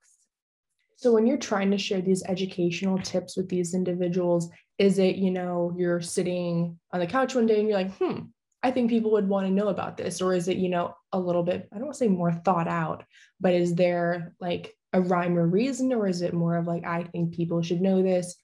So 0.96 1.12
when 1.12 1.26
you're 1.26 1.38
trying 1.38 1.72
to 1.72 1.78
share 1.78 2.00
these 2.00 2.24
educational 2.24 3.00
tips 3.00 3.36
with 3.36 3.50
these 3.50 3.74
individuals, 3.74 4.50
is 4.82 4.98
it, 4.98 5.18
you 5.18 5.30
know, 5.30 5.72
you're 5.78 6.02
sitting 6.02 6.80
on 6.92 7.00
the 7.00 7.06
couch 7.06 7.36
one 7.36 7.46
day 7.46 7.60
and 7.60 7.70
you're 7.70 7.78
like, 7.78 7.96
hmm, 7.98 8.22
I 8.64 8.72
think 8.72 8.90
people 8.90 9.12
would 9.12 9.30
want 9.30 9.46
to 9.46 9.54
know 9.54 9.68
about 9.68 9.96
this? 9.96 10.22
Or 10.24 10.34
is 10.34 10.48
it, 10.48 10.58
you 10.58 10.70
know, 10.70 10.96
a 11.12 11.20
little 11.20 11.44
bit, 11.44 11.70
I 11.72 11.76
don't 11.76 11.86
want 11.86 11.94
to 11.94 12.00
say 12.00 12.08
more 12.08 12.34
thought 12.34 12.68
out, 12.68 13.04
but 13.40 13.54
is 13.54 13.76
there 13.76 14.34
like 14.40 14.76
a 14.92 15.00
rhyme 15.00 15.38
or 15.38 15.46
reason? 15.46 15.94
Or 15.94 16.08
is 16.08 16.24
it 16.24 16.34
more 16.34 16.58
of 16.58 16.66
like, 16.66 16.84
I 16.84 17.04
think 17.04 17.36
people 17.36 17.62
should 17.62 17.80
know 17.80 18.02
this 18.02 18.36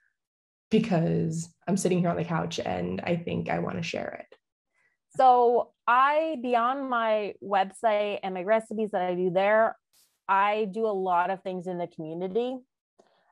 because 0.70 1.50
I'm 1.68 1.76
sitting 1.76 2.02
here 2.02 2.10
on 2.10 2.18
the 2.18 2.24
couch 2.24 2.60
and 2.64 3.02
I 3.02 3.16
think 3.16 3.50
I 3.50 3.58
want 3.58 3.78
to 3.78 3.84
share 3.84 4.24
it? 4.30 4.38
So 5.16 5.72
I, 5.88 6.36
beyond 6.44 6.88
my 6.88 7.34
website 7.44 8.20
and 8.22 8.36
my 8.36 8.44
recipes 8.44 8.92
that 8.92 9.02
I 9.02 9.16
do 9.16 9.32
there, 9.32 9.76
I 10.30 10.68
do 10.72 10.86
a 10.86 10.94
lot 10.94 11.32
of 11.32 11.42
things 11.42 11.66
in 11.66 11.80
the 11.80 11.88
community. 11.88 12.58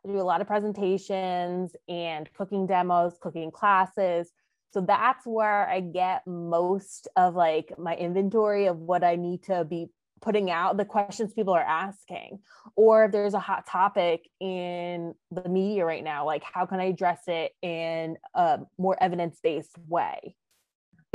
I 0.05 0.11
do 0.11 0.19
a 0.19 0.23
lot 0.23 0.41
of 0.41 0.47
presentations 0.47 1.75
and 1.89 2.31
cooking 2.33 2.67
demos, 2.67 3.17
cooking 3.19 3.51
classes. 3.51 4.31
So 4.71 4.81
that's 4.81 5.25
where 5.25 5.67
I 5.67 5.79
get 5.79 6.27
most 6.27 7.07
of 7.15 7.35
like 7.35 7.73
my 7.77 7.95
inventory 7.95 8.67
of 8.67 8.77
what 8.77 9.03
I 9.03 9.15
need 9.15 9.43
to 9.43 9.65
be 9.65 9.87
putting 10.21 10.49
out, 10.49 10.77
the 10.77 10.85
questions 10.85 11.33
people 11.33 11.53
are 11.53 11.61
asking, 11.61 12.39
or 12.75 13.05
if 13.05 13.11
there's 13.11 13.33
a 13.33 13.39
hot 13.39 13.67
topic 13.67 14.27
in 14.39 15.13
the 15.31 15.47
media 15.47 15.85
right 15.85 16.03
now, 16.03 16.25
like 16.25 16.43
how 16.43 16.65
can 16.65 16.79
I 16.79 16.85
address 16.85 17.21
it 17.27 17.51
in 17.61 18.17
a 18.33 18.59
more 18.77 18.97
evidence 19.01 19.39
based 19.41 19.77
way? 19.87 20.35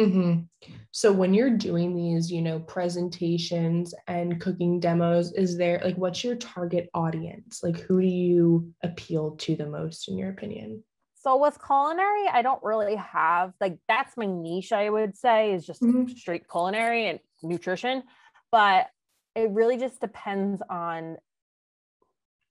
Mm-hmm. 0.01 0.73
So 0.93 1.13
when 1.13 1.35
you're 1.35 1.57
doing 1.57 1.95
these, 1.95 2.33
you 2.33 2.43
know, 2.43 2.61
presentations 2.61 3.95
and 4.09 4.41
cooking 4.41 4.81
demos, 4.81 5.33
is 5.33 5.57
there 5.57 5.81
like 5.85 5.97
what's 5.97 6.25
your 6.25 6.37
target 6.37 6.89
audience? 6.95 7.61
Like 7.63 7.79
who 7.81 8.01
do 8.01 8.07
you 8.07 8.73
appeal 8.83 9.33
to 9.33 9.57
the 9.57 9.67
most 9.67 10.09
in 10.09 10.19
your 10.19 10.31
opinion? 10.31 10.83
So 11.15 11.37
with 11.37 11.59
culinary, 11.65 12.29
I 12.33 12.41
don't 12.43 12.63
really 12.63 12.97
have 12.97 13.53
like 13.61 13.79
that's 13.89 14.17
my 14.17 14.27
niche, 14.27 14.73
I 14.73 14.89
would 14.89 15.17
say, 15.17 15.53
is 15.53 15.67
just 15.67 15.83
mm-hmm. 15.83 16.09
straight 16.09 16.49
culinary 16.51 17.07
and 17.09 17.21
nutrition. 17.43 18.03
But 18.51 18.89
it 19.37 19.51
really 19.51 19.77
just 19.77 20.01
depends 20.01 20.63
on 20.69 21.19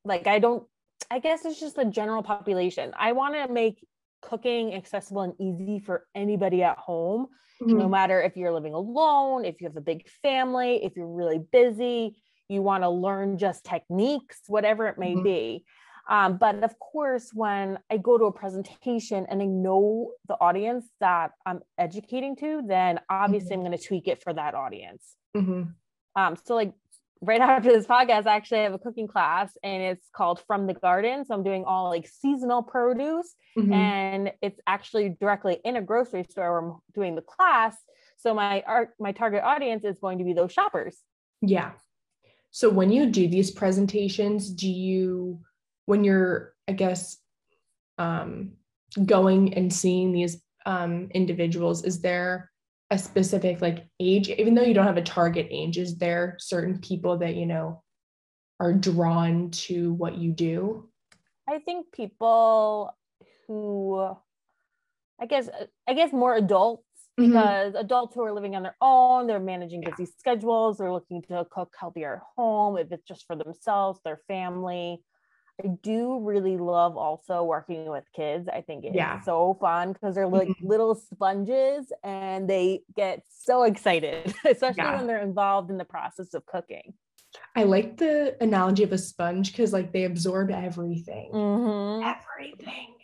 like 0.06 0.27
I 0.27 0.39
don't 0.39 0.65
I 1.12 1.20
guess 1.20 1.46
it's 1.46 1.60
just 1.60 1.75
the 1.75 1.86
general 1.86 2.22
population. 2.22 2.94
I 2.98 3.13
want 3.13 3.34
to 3.34 3.51
make 3.51 3.86
cooking 4.21 4.73
accessible 4.73 5.21
and 5.21 5.33
easy 5.39 5.79
for 5.79 6.05
anybody 6.15 6.63
at 6.63 6.77
home, 6.77 7.27
mm-hmm. 7.61 7.77
no 7.77 7.89
matter 7.89 8.21
if 8.21 8.35
you're 8.38 8.51
living 8.51 8.73
alone, 8.73 9.45
if 9.45 9.61
you 9.61 9.67
have 9.67 9.77
a 9.77 9.81
big 9.81 10.07
family, 10.21 10.83
if 10.83 10.95
you're 10.95 11.07
really 11.07 11.39
busy, 11.51 12.15
you 12.47 12.61
want 12.61 12.83
to 12.83 12.89
learn 12.89 13.38
just 13.38 13.63
techniques, 13.63 14.41
whatever 14.47 14.88
it 14.88 14.97
may 14.97 15.13
mm-hmm. 15.13 15.23
be. 15.23 15.65
Um, 16.09 16.38
but 16.38 16.63
of 16.63 16.77
course, 16.79 17.29
when 17.33 17.77
I 17.91 17.97
go 17.97 18.17
to 18.17 18.25
a 18.25 18.31
presentation 18.31 19.27
and 19.29 19.41
I 19.41 19.45
know 19.45 20.13
the 20.27 20.33
audience 20.41 20.89
that 20.99 21.31
I'm 21.45 21.59
educating 21.77 22.35
to, 22.38 22.63
then 22.67 22.99
obviously 23.09 23.51
mm-hmm. 23.51 23.59
I'm 23.59 23.65
going 23.67 23.77
to 23.77 23.88
tweak 23.88 24.07
it 24.07 24.23
for 24.23 24.33
that 24.33 24.55
audience. 24.55 25.03
Mm-hmm. 25.38 25.63
Um, 26.15 26.35
so, 26.43 26.55
like 26.55 26.73
right 27.21 27.41
after 27.41 27.71
this 27.71 27.85
podcast, 27.85 28.27
I 28.27 28.35
actually 28.35 28.59
have 28.59 28.73
a 28.73 28.79
cooking 28.79 29.07
class 29.07 29.51
and 29.61 29.83
it's 29.83 30.07
called 30.15 30.41
From 30.47 30.67
the 30.67 30.73
Garden. 30.73 31.25
So 31.25 31.33
I'm 31.33 31.43
doing 31.43 31.65
all 31.65 31.89
like 31.89 32.07
seasonal 32.07 32.63
produce 32.63 33.35
mm-hmm. 33.57 33.73
and 33.73 34.31
it's 34.41 34.59
actually 34.67 35.09
directly 35.19 35.59
in 35.65 35.75
a 35.75 35.81
grocery 35.81 36.25
store 36.29 36.51
where 36.51 36.69
I'm 36.69 36.77
doing 36.93 37.15
the 37.15 37.21
class. 37.21 37.75
So 38.17 38.33
my 38.33 38.63
art, 38.65 38.91
my 38.99 39.11
target 39.11 39.43
audience 39.43 39.83
is 39.83 39.99
going 39.99 40.17
to 40.19 40.23
be 40.23 40.33
those 40.33 40.51
shoppers. 40.51 40.97
Yeah. 41.41 41.71
So 42.51 42.69
when 42.69 42.91
you 42.91 43.07
do 43.07 43.27
these 43.27 43.51
presentations, 43.51 44.49
do 44.49 44.69
you, 44.69 45.39
when 45.85 46.03
you're, 46.03 46.53
I 46.67 46.71
guess, 46.71 47.17
um, 47.97 48.53
going 49.05 49.53
and 49.53 49.71
seeing 49.71 50.11
these 50.11 50.41
um, 50.65 51.09
individuals, 51.13 51.83
is 51.83 52.01
there 52.01 52.51
a 52.91 52.98
specific 52.98 53.62
like 53.62 53.88
age 54.00 54.29
even 54.29 54.55
though 54.55 54.63
you 54.63 54.74
don't 54.74 54.88
have 54.88 54.98
a 54.98 55.01
target 55.01 55.48
age 55.51 55.77
is 55.77 55.98
there 55.98 56.36
certain 56.39 56.79
people 56.79 57.17
that 57.17 57.36
you 57.36 57.46
know 57.46 57.84
are 58.60 58.74
drawn 58.74 59.50
to 59.51 59.93
what 59.93 60.17
you 60.17 60.31
do? 60.31 60.89
I 61.48 61.60
think 61.60 61.91
people 61.91 62.93
who 63.48 64.15
i 65.19 65.25
guess 65.25 65.50
i 65.88 65.93
guess 65.93 66.13
more 66.13 66.36
adults 66.36 66.84
mm-hmm. 67.19 67.31
because 67.31 67.74
adults 67.75 68.13
who 68.13 68.22
are 68.24 68.31
living 68.31 68.55
on 68.55 68.62
their 68.62 68.75
own 68.79 69.25
they're 69.25 69.39
managing 69.39 69.81
busy 69.81 70.10
schedules 70.19 70.77
they're 70.77 70.93
looking 70.93 71.24
to 71.24 71.43
cook 71.50 71.74
healthier 71.77 72.17
at 72.17 72.22
home 72.38 72.77
if 72.77 72.91
it's 72.91 73.08
just 73.08 73.25
for 73.25 73.36
themselves 73.36 74.00
their 74.05 74.22
family 74.27 75.01
I 75.61 75.67
do 75.83 76.19
really 76.21 76.57
love 76.57 76.95
also 76.95 77.43
working 77.43 77.89
with 77.89 78.05
kids. 78.15 78.47
I 78.47 78.61
think 78.61 78.85
it's 78.85 78.95
yeah. 78.95 79.21
so 79.21 79.57
fun 79.59 79.93
because 79.93 80.15
they're 80.15 80.27
like 80.27 80.47
mm-hmm. 80.47 80.67
little 80.67 80.95
sponges 80.95 81.91
and 82.03 82.49
they 82.49 82.83
get 82.95 83.23
so 83.29 83.63
excited, 83.63 84.33
especially 84.45 84.83
yeah. 84.83 84.97
when 84.97 85.07
they're 85.07 85.21
involved 85.21 85.69
in 85.69 85.77
the 85.77 85.85
process 85.85 86.33
of 86.33 86.45
cooking. 86.45 86.93
I 87.55 87.63
like 87.63 87.97
the 87.97 88.37
analogy 88.41 88.83
of 88.83 88.93
a 88.93 88.97
sponge 88.97 89.51
because 89.51 89.73
like 89.73 89.91
they 89.91 90.05
absorb 90.05 90.49
everything. 90.49 91.31
Mm-hmm. 91.33 92.07
Everything. 92.07 92.95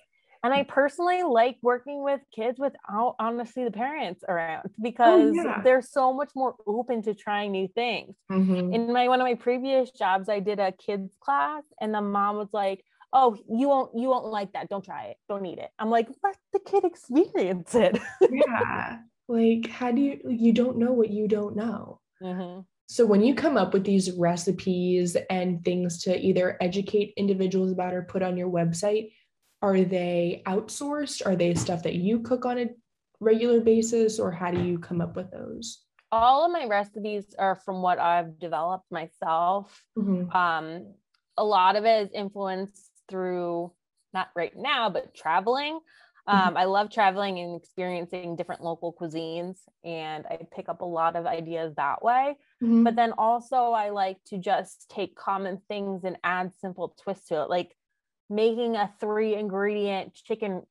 And 0.46 0.54
I 0.54 0.62
personally 0.62 1.24
like 1.24 1.58
working 1.64 2.04
with 2.04 2.22
kids 2.32 2.60
without 2.60 3.16
honestly 3.18 3.64
the 3.64 3.72
parents 3.72 4.24
around 4.30 4.62
oh, 4.68 4.72
because 4.80 5.32
oh, 5.32 5.34
yeah. 5.34 5.62
they're 5.64 5.82
so 5.82 6.14
much 6.14 6.30
more 6.36 6.54
open 6.68 7.02
to 7.02 7.16
trying 7.16 7.52
new 7.52 7.68
things. 7.68 8.16
Mm-hmm. 8.32 8.72
In 8.72 8.94
my 8.94 9.08
one 9.08 9.20
of 9.20 9.26
my 9.26 9.34
previous 9.34 9.90
jobs, 9.90 10.30
I 10.30 10.40
did 10.42 10.60
a 10.60 10.72
kids 10.72 11.10
class 11.20 11.64
and 11.82 11.92
the 11.92 12.02
mom 12.02 12.36
was 12.36 12.50
like, 12.54 12.84
Oh, 13.12 13.36
you 13.50 13.68
won't 13.70 13.98
you 13.98 14.08
won't 14.10 14.28
like 14.28 14.54
that. 14.54 14.70
Don't 14.70 14.86
try 14.86 15.06
it. 15.06 15.18
Don't 15.28 15.48
eat 15.48 15.58
it. 15.58 15.72
I'm 15.80 15.90
like, 15.90 16.10
let 16.24 16.38
the 16.54 16.60
kid 16.60 16.84
experience 16.84 17.74
it. 17.74 18.00
yeah. 18.30 19.00
Like, 19.28 19.68
how 19.68 19.92
do 19.92 20.00
you 20.00 20.20
you 20.30 20.54
don't 20.54 20.78
know 20.78 20.94
what 20.94 21.10
you 21.10 21.28
don't 21.28 21.56
know? 21.56 22.02
Mm-hmm. 22.22 22.62
So 22.88 23.04
when 23.04 23.24
you 23.24 23.34
come 23.34 23.58
up 23.58 23.74
with 23.74 23.84
these 23.84 24.12
recipes 24.12 25.18
and 25.32 25.66
things 25.66 26.04
to 26.04 26.16
either 26.16 26.56
educate 26.62 27.16
individuals 27.18 27.72
about 27.72 27.96
or 27.96 28.04
put 28.04 28.22
on 28.22 28.38
your 28.38 28.50
website, 28.50 29.10
are 29.66 29.84
they 29.84 30.44
outsourced? 30.46 31.26
Are 31.26 31.36
they 31.36 31.56
stuff 31.56 31.82
that 31.84 31.96
you 31.96 32.20
cook 32.20 32.46
on 32.46 32.60
a 32.60 32.70
regular 33.20 33.62
basis, 33.62 34.20
or 34.20 34.32
how 34.32 34.52
do 34.52 34.62
you 34.62 34.78
come 34.78 35.02
up 35.02 35.16
with 35.16 35.32
those? 35.32 35.82
All 36.12 36.46
of 36.46 36.52
my 36.52 36.66
recipes 36.66 37.26
are 37.40 37.56
from 37.56 37.82
what 37.82 37.98
I've 37.98 38.38
developed 38.40 38.92
myself. 38.92 39.84
Mm-hmm. 39.98 40.36
Um, 40.36 40.94
a 41.36 41.44
lot 41.44 41.76
of 41.76 41.84
it 41.86 42.08
is 42.08 42.12
influenced 42.14 42.92
through 43.10 43.72
not 44.14 44.30
right 44.36 44.56
now, 44.56 44.90
but 44.90 45.16
traveling. 45.16 45.80
Um, 46.28 46.40
mm-hmm. 46.40 46.58
I 46.58 46.66
love 46.66 46.90
traveling 46.92 47.40
and 47.40 47.60
experiencing 47.60 48.36
different 48.36 48.64
local 48.64 48.94
cuisines, 48.94 49.58
and 49.84 50.26
I 50.28 50.40
pick 50.56 50.70
up 50.70 50.82
a 50.82 50.86
lot 50.86 51.16
of 51.16 51.26
ideas 51.26 51.74
that 51.76 52.04
way. 52.04 52.38
Mm-hmm. 52.64 52.84
But 52.84 52.96
then 52.96 53.14
also, 53.18 53.72
I 53.72 53.90
like 53.90 54.18
to 54.28 54.38
just 54.38 54.90
take 54.90 55.16
common 55.16 55.62
things 55.68 56.04
and 56.04 56.18
add 56.24 56.52
simple 56.62 56.96
twists 57.04 57.30
to 57.30 57.42
it. 57.42 57.50
Like 57.50 57.76
making 58.30 58.76
a 58.76 58.92
three 59.00 59.36
ingredient 59.36 60.14
chicken 60.14 60.64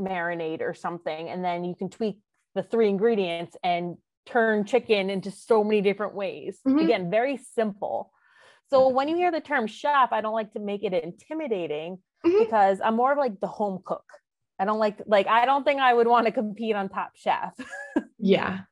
marinade 0.00 0.60
or 0.60 0.74
something 0.74 1.28
and 1.28 1.44
then 1.44 1.64
you 1.64 1.74
can 1.74 1.88
tweak 1.88 2.18
the 2.54 2.62
three 2.62 2.88
ingredients 2.88 3.56
and 3.62 3.96
turn 4.26 4.64
chicken 4.64 5.10
into 5.10 5.30
so 5.30 5.64
many 5.64 5.80
different 5.80 6.14
ways. 6.14 6.58
Mm-hmm. 6.66 6.78
again 6.78 7.10
very 7.10 7.36
simple. 7.36 8.12
So 8.70 8.88
when 8.88 9.08
you 9.08 9.16
hear 9.16 9.30
the 9.30 9.40
term 9.40 9.66
chef 9.66 10.12
i 10.12 10.20
don't 10.20 10.34
like 10.34 10.52
to 10.54 10.60
make 10.60 10.82
it 10.82 10.92
intimidating 10.92 11.98
mm-hmm. 12.24 12.38
because 12.38 12.80
i'm 12.82 12.96
more 12.96 13.12
of 13.12 13.18
like 13.18 13.40
the 13.40 13.48
home 13.48 13.80
cook. 13.84 14.04
I 14.58 14.64
don't 14.64 14.78
like 14.78 15.02
like 15.06 15.26
i 15.26 15.44
don't 15.44 15.64
think 15.64 15.80
i 15.80 15.92
would 15.92 16.06
want 16.06 16.26
to 16.26 16.32
compete 16.32 16.76
on 16.76 16.88
top 16.88 17.12
chef. 17.14 17.52
Yeah. 18.18 18.60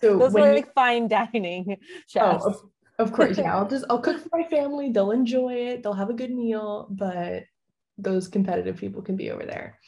So 0.00 0.18
those 0.18 0.34
are 0.34 0.54
like 0.54 0.64
you... 0.64 0.72
fine 0.74 1.06
dining 1.06 1.76
chefs. 2.06 2.44
oh, 2.46 2.48
of, 2.48 2.60
of 2.98 3.12
course 3.12 3.36
yeah. 3.36 3.54
I'll 3.54 3.68
just 3.74 3.84
i'll 3.90 4.00
cook 4.00 4.18
for 4.22 4.30
my 4.32 4.44
family. 4.48 4.90
They'll 4.90 5.10
enjoy 5.10 5.52
it. 5.52 5.82
They'll 5.82 5.92
have 5.92 6.08
a 6.08 6.14
good 6.14 6.30
meal 6.30 6.88
but 6.90 7.44
those 7.98 8.28
competitive 8.28 8.76
people 8.76 9.02
can 9.02 9.16
be 9.16 9.30
over 9.30 9.44
there. 9.44 9.78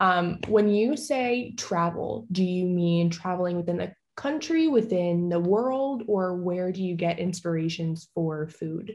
Um, 0.00 0.38
when 0.48 0.68
you 0.68 0.96
say 0.96 1.54
travel, 1.56 2.26
do 2.32 2.42
you 2.42 2.66
mean 2.66 3.10
traveling 3.10 3.56
within 3.56 3.76
the 3.76 3.92
country, 4.16 4.66
within 4.66 5.28
the 5.28 5.40
world, 5.40 6.02
or 6.06 6.34
where 6.36 6.72
do 6.72 6.82
you 6.82 6.94
get 6.94 7.18
inspirations 7.18 8.08
for 8.14 8.48
food? 8.48 8.94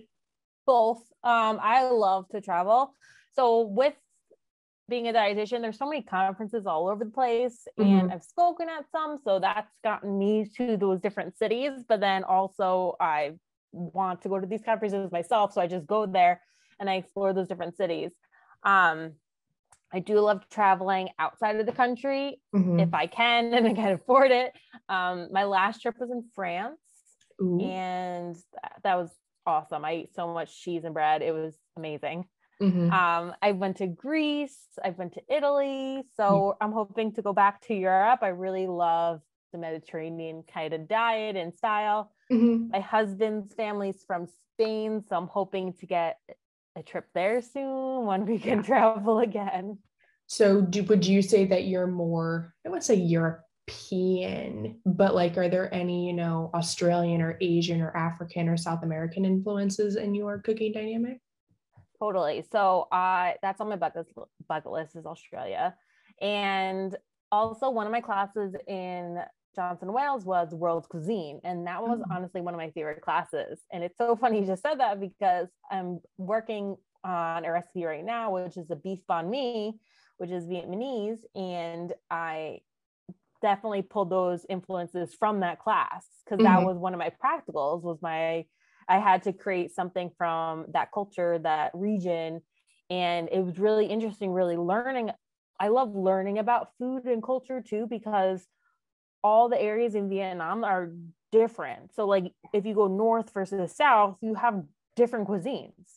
Both. 0.65 0.99
Um, 1.23 1.59
I 1.61 1.89
love 1.89 2.27
to 2.29 2.41
travel. 2.41 2.93
So 3.35 3.61
with 3.61 3.93
being 4.89 5.07
a 5.07 5.13
dietitian, 5.13 5.61
there's 5.61 5.77
so 5.77 5.87
many 5.87 6.01
conferences 6.01 6.65
all 6.65 6.87
over 6.87 7.03
the 7.03 7.11
place, 7.11 7.67
mm-hmm. 7.79 7.99
and 7.99 8.11
I've 8.11 8.23
spoken 8.23 8.67
at 8.69 8.85
some, 8.91 9.17
so 9.23 9.39
that's 9.39 9.71
gotten 9.83 10.17
me 10.17 10.49
to 10.57 10.77
those 10.77 10.99
different 10.99 11.37
cities. 11.37 11.71
But 11.87 11.99
then 11.99 12.23
also, 12.23 12.95
I 12.99 13.33
want 13.71 14.21
to 14.21 14.29
go 14.29 14.39
to 14.39 14.47
these 14.47 14.61
conferences 14.63 15.11
myself, 15.11 15.53
so 15.53 15.61
I 15.61 15.67
just 15.67 15.87
go 15.87 16.05
there 16.05 16.41
and 16.79 16.89
I 16.89 16.95
explore 16.95 17.33
those 17.33 17.47
different 17.47 17.75
cities. 17.75 18.11
Um, 18.63 19.13
I 19.93 19.99
do 19.99 20.19
love 20.19 20.41
traveling 20.49 21.09
outside 21.17 21.59
of 21.59 21.65
the 21.65 21.71
country 21.71 22.41
mm-hmm. 22.53 22.79
if 22.79 22.93
I 22.93 23.07
can 23.07 23.53
and 23.53 23.67
I 23.67 23.73
can 23.73 23.93
afford 23.93 24.31
it. 24.31 24.53
Um, 24.89 25.29
my 25.31 25.45
last 25.45 25.81
trip 25.81 25.95
was 25.99 26.11
in 26.11 26.23
France 26.35 26.79
Ooh. 27.41 27.59
and 27.61 28.35
that 28.83 28.95
was 28.95 29.09
awesome. 29.45 29.85
I 29.85 29.91
ate 29.91 30.15
so 30.15 30.33
much 30.33 30.61
cheese 30.61 30.83
and 30.83 30.93
bread. 30.93 31.21
It 31.21 31.33
was 31.33 31.55
amazing. 31.77 32.25
Mm-hmm. 32.61 32.91
Um, 32.91 33.33
I 33.41 33.51
went 33.51 33.77
to 33.77 33.87
Greece, 33.87 34.57
I 34.83 34.89
went 34.89 35.13
to 35.13 35.21
Italy. 35.29 36.03
So 36.15 36.23
mm-hmm. 36.23 36.63
I'm 36.63 36.71
hoping 36.71 37.13
to 37.13 37.21
go 37.21 37.31
back 37.31 37.61
to 37.67 37.73
Europe. 37.73 38.19
I 38.23 38.29
really 38.29 38.67
love 38.67 39.21
the 39.53 39.59
Mediterranean 39.59 40.43
kind 40.51 40.73
of 40.73 40.87
diet 40.87 41.35
and 41.35 41.53
style. 41.53 42.11
Mm-hmm. 42.31 42.71
My 42.71 42.79
husband's 42.79 43.53
family's 43.53 44.03
from 44.05 44.27
Spain. 44.53 45.03
So 45.07 45.15
I'm 45.15 45.27
hoping 45.27 45.73
to 45.73 45.85
get 45.85 46.17
a 46.77 46.83
trip 46.83 47.05
there 47.13 47.41
soon 47.41 48.05
when 48.05 48.25
we 48.25 48.39
can 48.39 48.59
yeah. 48.59 48.63
travel 48.63 49.19
again. 49.27 49.79
So, 50.27 50.61
do, 50.61 50.83
would 50.83 51.05
you 51.05 51.21
say 51.21 51.45
that 51.45 51.65
you're 51.65 51.87
more, 51.87 52.53
I 52.65 52.69
would 52.69 52.83
say 52.83 52.95
European, 52.95 54.79
but 54.85 55.15
like, 55.15 55.37
are 55.37 55.47
there 55.47 55.73
any, 55.73 56.07
you 56.07 56.13
know, 56.13 56.51
Australian 56.53 57.21
or 57.21 57.37
Asian 57.39 57.81
or 57.81 57.95
African 57.95 58.49
or 58.49 58.57
South 58.57 58.83
American 58.83 59.23
influences 59.23 59.95
in 59.95 60.13
your 60.13 60.39
cooking 60.39 60.73
dynamic? 60.73 61.19
Totally. 61.97 62.43
So, 62.51 62.87
uh, 62.91 63.33
that's 63.41 63.61
on 63.61 63.69
my 63.69 63.77
bucket, 63.77 64.07
bucket 64.47 64.71
list 64.71 64.95
is 64.95 65.05
Australia. 65.05 65.75
And 66.21 66.95
also 67.31 67.69
one 67.69 67.85
of 67.85 67.91
my 67.91 68.01
classes 68.01 68.53
in 68.67 69.19
Johnson 69.57 69.93
Wales 69.93 70.25
was 70.25 70.53
world 70.55 70.87
cuisine. 70.89 71.41
And 71.43 71.67
that 71.67 71.83
was 71.83 72.01
Mm. 72.05 72.15
honestly 72.15 72.41
one 72.41 72.53
of 72.55 72.59
my 72.59 72.71
favorite 72.71 73.01
classes. 73.01 73.65
And 73.73 73.83
it's 73.83 73.97
so 73.97 74.15
funny 74.17 74.41
you 74.41 74.47
just 74.47 74.63
said 74.63 74.79
that 74.79 74.99
because 75.01 75.49
I'm 75.71 75.99
working 76.17 76.77
on 77.03 77.45
a 77.45 77.51
recipe 77.51 77.85
right 77.85 78.05
now, 78.05 78.33
which 78.33 78.57
is 78.57 78.71
a 78.71 78.77
beef 78.77 79.01
banh 79.09 79.29
mi, 79.29 79.79
which 80.17 80.31
is 80.31 80.45
Vietnamese. 80.47 81.21
And 81.35 81.93
I 82.11 82.61
definitely 83.41 83.83
pulled 83.83 84.09
those 84.09 84.45
influences 84.49 85.13
from 85.13 85.41
that 85.41 85.59
class 85.59 86.07
because 86.25 86.41
that 86.43 86.61
Mhm. 86.61 86.63
was 86.63 86.77
one 86.77 86.93
of 86.93 86.99
my 86.99 87.11
practicals 87.23 87.83
was 87.83 88.01
my 88.01 88.45
I 88.89 88.99
had 88.99 89.23
to 89.23 89.33
create 89.33 89.71
something 89.71 90.11
from 90.17 90.67
that 90.71 90.91
culture, 90.93 91.39
that 91.39 91.71
region. 91.73 92.41
And 92.89 93.27
it 93.31 93.41
was 93.41 93.59
really 93.59 93.87
interesting, 93.87 94.31
really 94.31 94.55
learning. 94.57 95.11
I 95.59 95.67
love 95.69 95.93
learning 95.95 96.39
about 96.39 96.69
food 96.77 97.05
and 97.05 97.21
culture 97.21 97.61
too, 97.61 97.85
because 97.89 98.47
all 99.27 99.49
the 99.49 99.61
areas 99.71 99.93
in 99.95 100.05
Vietnam 100.09 100.63
are 100.63 100.85
different. 101.31 101.93
So, 101.95 102.01
like, 102.05 102.25
if 102.53 102.65
you 102.65 102.73
go 102.73 102.87
north 102.87 103.33
versus 103.33 103.59
the 103.59 103.67
south, 103.83 104.15
you 104.21 104.33
have 104.35 104.63
different 104.95 105.27
cuisines, 105.27 105.87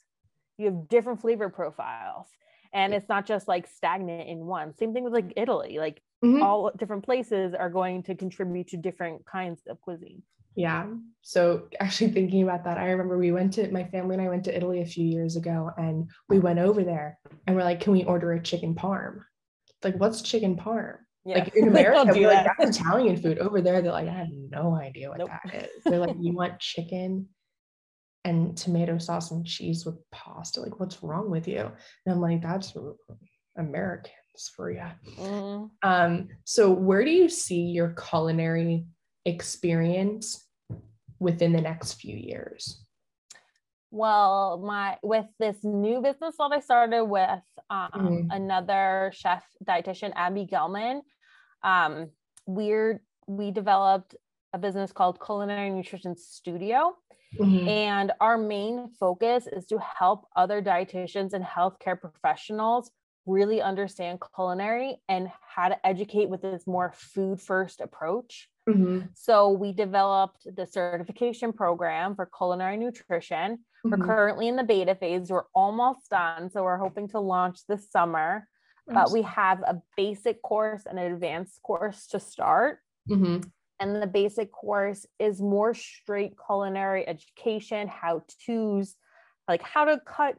you 0.59 0.65
have 0.67 0.89
different 0.89 1.21
flavor 1.21 1.49
profiles. 1.49 2.29
And 2.73 2.95
it's 2.95 3.09
not 3.09 3.27
just 3.27 3.49
like 3.49 3.67
stagnant 3.67 4.29
in 4.29 4.39
one. 4.47 4.75
Same 4.77 4.93
thing 4.93 5.05
with 5.05 5.13
like 5.13 5.33
Italy, 5.37 5.79
like 5.79 6.03
Mhm. 6.25 6.43
all 6.45 6.71
different 6.81 7.05
places 7.05 7.55
are 7.63 7.71
going 7.71 8.03
to 8.05 8.15
contribute 8.15 8.69
to 8.69 8.77
different 8.77 9.25
kinds 9.27 9.61
of 9.67 9.81
cuisine. 9.81 10.23
Yeah. 10.55 10.87
So 11.23 11.41
actually 11.85 12.13
thinking 12.13 12.43
about 12.43 12.63
that, 12.65 12.79
I 12.79 12.91
remember 12.91 13.17
we 13.17 13.33
went 13.33 13.53
to 13.55 13.71
my 13.73 13.85
family 13.85 14.15
and 14.17 14.23
I 14.23 14.29
went 14.29 14.45
to 14.45 14.57
Italy 14.59 14.81
a 14.83 14.93
few 14.95 15.07
years 15.17 15.37
ago 15.37 15.71
and 15.77 16.11
we 16.29 16.39
went 16.39 16.59
over 16.59 16.83
there 16.85 17.19
and 17.47 17.57
we're 17.57 17.65
like, 17.71 17.81
can 17.81 17.93
we 17.93 18.05
order 18.05 18.33
a 18.33 18.43
chicken 18.43 18.75
parm? 18.75 19.15
Like, 19.83 19.97
what's 19.97 20.23
chicken 20.23 20.57
parm? 20.57 20.99
Like 21.39 21.55
in 21.57 21.69
America, 21.69 22.13
we're 22.15 22.29
like, 22.29 22.47
that's 22.59 22.79
Italian 22.79 23.17
food. 23.17 23.39
Over 23.39 23.61
there, 23.61 23.81
they're 23.83 23.93
like, 23.93 24.09
I 24.09 24.13
have 24.13 24.29
no 24.31 24.75
idea 24.75 25.09
what 25.09 25.19
Nope. 25.19 25.31
that 25.45 25.55
is. 25.55 25.71
They're 25.85 25.99
like, 25.99 26.17
you 26.19 26.33
want 26.35 26.59
chicken 26.59 27.29
and 28.25 28.57
tomato 28.57 28.99
sauce 28.99 29.31
and 29.31 29.47
cheese 29.47 29.87
with 29.87 29.97
pasta. 30.11 30.61
Like, 30.61 30.79
what's 30.81 31.03
wrong 31.03 31.31
with 31.31 31.49
you? 31.49 31.61
And 32.07 32.15
I'm 32.15 32.21
like, 32.21 32.43
that's 32.43 32.75
Americans 33.57 34.15
for 34.55 34.71
you. 34.71 34.85
Mhm. 35.17 35.71
Um, 35.83 36.29
so 36.45 36.71
where 36.71 37.05
do 37.05 37.11
you 37.11 37.29
see 37.29 37.63
your 37.63 37.95
culinary 37.95 38.87
experience 39.25 40.47
within 41.19 41.53
the 41.53 41.61
next 41.61 41.95
few 41.95 42.17
years? 42.17 42.85
Well, 43.93 44.63
my 44.65 44.99
with 45.03 45.27
this 45.41 45.65
new 45.65 46.01
business 46.01 46.37
that 46.39 46.53
I 46.53 46.61
started 46.61 47.05
with 47.05 47.43
um, 47.71 47.91
Mhm. 47.93 48.27
another 48.31 49.11
chef 49.15 49.45
dietitian, 49.65 50.13
Abbie 50.15 50.47
Gellman, 50.47 51.01
um, 51.63 52.11
we're 52.47 53.03
we 53.27 53.51
developed 53.51 54.17
a 54.53 54.59
business 54.59 54.93
called 54.93 55.21
Culinary 55.25 55.71
Nutrition 55.71 56.17
Studio, 56.17 56.97
Mhm. 57.41 57.69
and 57.69 58.13
our 58.21 58.37
main 58.37 58.89
focus 58.99 59.47
is 59.47 59.67
to 59.67 59.79
help 59.79 60.27
other 60.35 60.61
dietitians 60.61 61.33
and 61.33 61.45
healthcare 61.45 61.99
professionals 62.01 62.91
really 63.27 63.63
understand 63.63 64.21
culinary 64.35 65.01
and 65.09 65.31
how 65.41 65.69
to 65.69 65.87
educate 65.87 66.29
with 66.29 66.43
this 66.43 66.67
more 66.67 66.91
food 66.93 67.41
first 67.41 67.81
approach. 67.81 68.51
Mhm. 68.69 69.11
So 69.15 69.51
we 69.51 69.73
developed 69.73 70.49
the 70.57 70.67
certification 70.67 71.53
program 71.53 72.17
for 72.17 72.27
culinary 72.27 72.77
nutrition. 72.79 73.65
We're 73.85 73.99
Mhm. 73.99 74.05
currently 74.07 74.49
in 74.49 74.57
the 74.57 74.65
beta 74.65 74.95
phase. 74.97 75.31
We're 75.31 75.45
almost 75.55 76.11
done. 76.11 76.51
So 76.51 76.65
we're 76.65 76.79
hoping 76.79 77.07
to 77.09 77.21
launch 77.21 77.65
this 77.67 77.89
summer. 77.91 78.49
But 78.95 79.11
we 79.13 79.23
have 79.23 79.61
a 79.63 79.83
basic 79.97 80.43
course 80.43 80.87
and 80.87 80.99
an 80.99 81.13
advanced 81.13 81.63
course 81.63 82.07
to 82.09 82.21
start. 82.21 82.81
Mhm. 83.07 83.51
And 83.79 84.03
the 84.03 84.07
basic 84.07 84.53
course 84.53 85.07
is 85.19 85.41
more 85.41 85.73
straight 85.75 86.35
culinary 86.47 87.07
education, 87.09 87.89
how 87.89 88.25
to's, 88.47 88.97
like 89.49 89.63
how 89.63 89.87
to 89.87 90.01
cut 90.01 90.39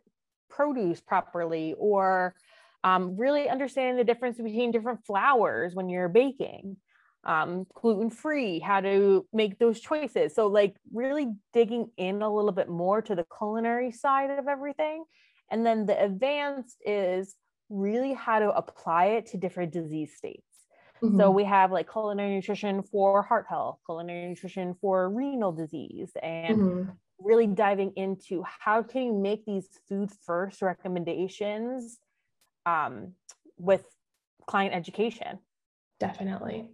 produce 0.50 1.02
properly, 1.02 1.74
or 1.78 2.36
um, 2.84 3.18
really 3.18 3.50
understanding 3.50 3.96
the 3.98 4.04
difference 4.04 4.38
between 4.38 4.72
different 4.72 5.06
flours 5.06 5.74
when 5.74 5.90
you're 5.90 6.10
baking, 6.10 6.78
um, 7.24 7.66
gluten 7.74 8.10
free, 8.12 8.60
how 8.60 8.82
to 8.82 9.28
make 9.34 9.58
those 9.58 9.80
choices. 9.80 10.36
So, 10.36 10.48
like, 10.48 10.76
really 10.94 11.34
digging 11.54 11.92
in 11.98 12.22
a 12.22 12.34
little 12.34 12.52
bit 12.52 12.70
more 12.70 13.02
to 13.02 13.16
the 13.16 13.26
culinary 13.38 13.92
side 13.92 14.30
of 14.32 14.48
everything. 14.48 15.06
And 15.50 15.66
then 15.66 15.86
the 15.86 16.02
advanced 16.04 16.78
is 16.86 17.36
really 17.72 18.14
how 18.14 18.40
to 18.40 18.52
apply 18.52 19.06
it 19.06 19.26
to 19.28 19.38
different 19.38 19.72
disease 19.72 20.16
states. 20.16 20.46
So 21.02 21.32
Mhm. 21.32 21.36
we 21.36 21.44
have 21.46 21.72
like 21.72 21.92
culinary 21.92 22.36
nutrition 22.36 22.84
for 22.84 23.24
heart 23.24 23.48
health, 23.50 23.80
culinary 23.86 24.28
nutrition 24.30 24.76
for 24.76 25.10
renal 25.10 25.52
disease, 25.52 26.12
and 26.22 26.60
Mhm. 26.60 26.98
really 27.18 27.48
diving 27.48 27.94
into 27.96 28.44
how 28.44 28.84
can 28.84 29.04
you 29.04 29.14
make 29.14 29.46
these 29.46 29.68
food 29.88 30.12
first 30.12 30.62
recommendations 30.62 31.98
um, 32.66 33.16
with 33.58 33.86
client 34.46 34.76
education. 34.76 35.40
Definitely. 36.00 36.70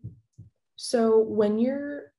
So 0.76 1.20
when 1.20 1.60
you're, 1.60 2.12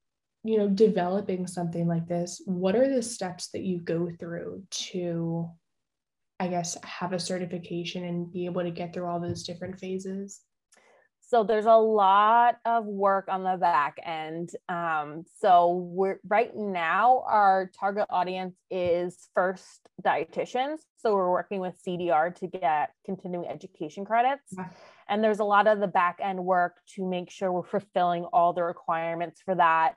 you 0.45 0.59
know, 0.59 0.69
developing 0.69 1.47
something 1.47 1.87
like 1.87 2.07
this, 2.07 2.43
what 2.47 2.75
are 2.75 2.89
the 2.89 3.03
steps 3.03 3.49
that 3.49 3.63
you 3.63 3.79
go 3.81 4.11
through 4.19 4.63
to, 4.71 5.51
I 6.41 6.49
guess, 6.49 6.77
have 6.85 7.13
a 7.13 7.19
certification 7.19 8.05
and 8.05 8.33
be 8.33 8.47
able 8.47 8.63
to 8.63 8.71
get 8.71 8.95
through 8.95 9.07
all 9.07 9.21
those 9.21 9.43
different 9.43 9.79
phases? 9.79 10.41
So 11.29 11.45
there's 11.45 11.67
a 11.67 11.75
lot 11.75 12.57
of 12.65 12.87
work 12.87 13.27
on 13.29 13.45
the 13.45 13.59
back 13.61 13.99
end. 14.03 14.49
Um, 14.71 15.25
so 15.41 15.87
we're 15.93 16.21
right 16.27 16.57
now 16.57 17.23
our 17.29 17.71
target 17.79 18.07
audience 18.09 18.57
is 18.71 19.29
first 19.35 19.91
dietitians. 20.03 20.79
So 20.97 21.15
we're 21.15 21.31
working 21.31 21.61
with 21.61 21.79
CDR 21.87 22.35
to 22.37 22.47
get 22.47 22.93
continuing 23.05 23.47
education 23.47 24.07
credits. 24.07 24.55
Yeah. 24.57 24.71
And 25.07 25.23
there's 25.23 25.41
a 25.41 25.45
lot 25.45 25.67
of 25.67 25.81
the 25.81 25.87
back 25.87 26.19
end 26.23 26.43
work 26.43 26.77
to 26.95 27.07
make 27.07 27.31
sure 27.31 27.53
we're 27.53 27.63
fulfilling 27.63 28.25
all 28.33 28.55
the 28.55 28.63
requirements 28.63 29.43
for 29.45 29.55
that. 29.55 29.97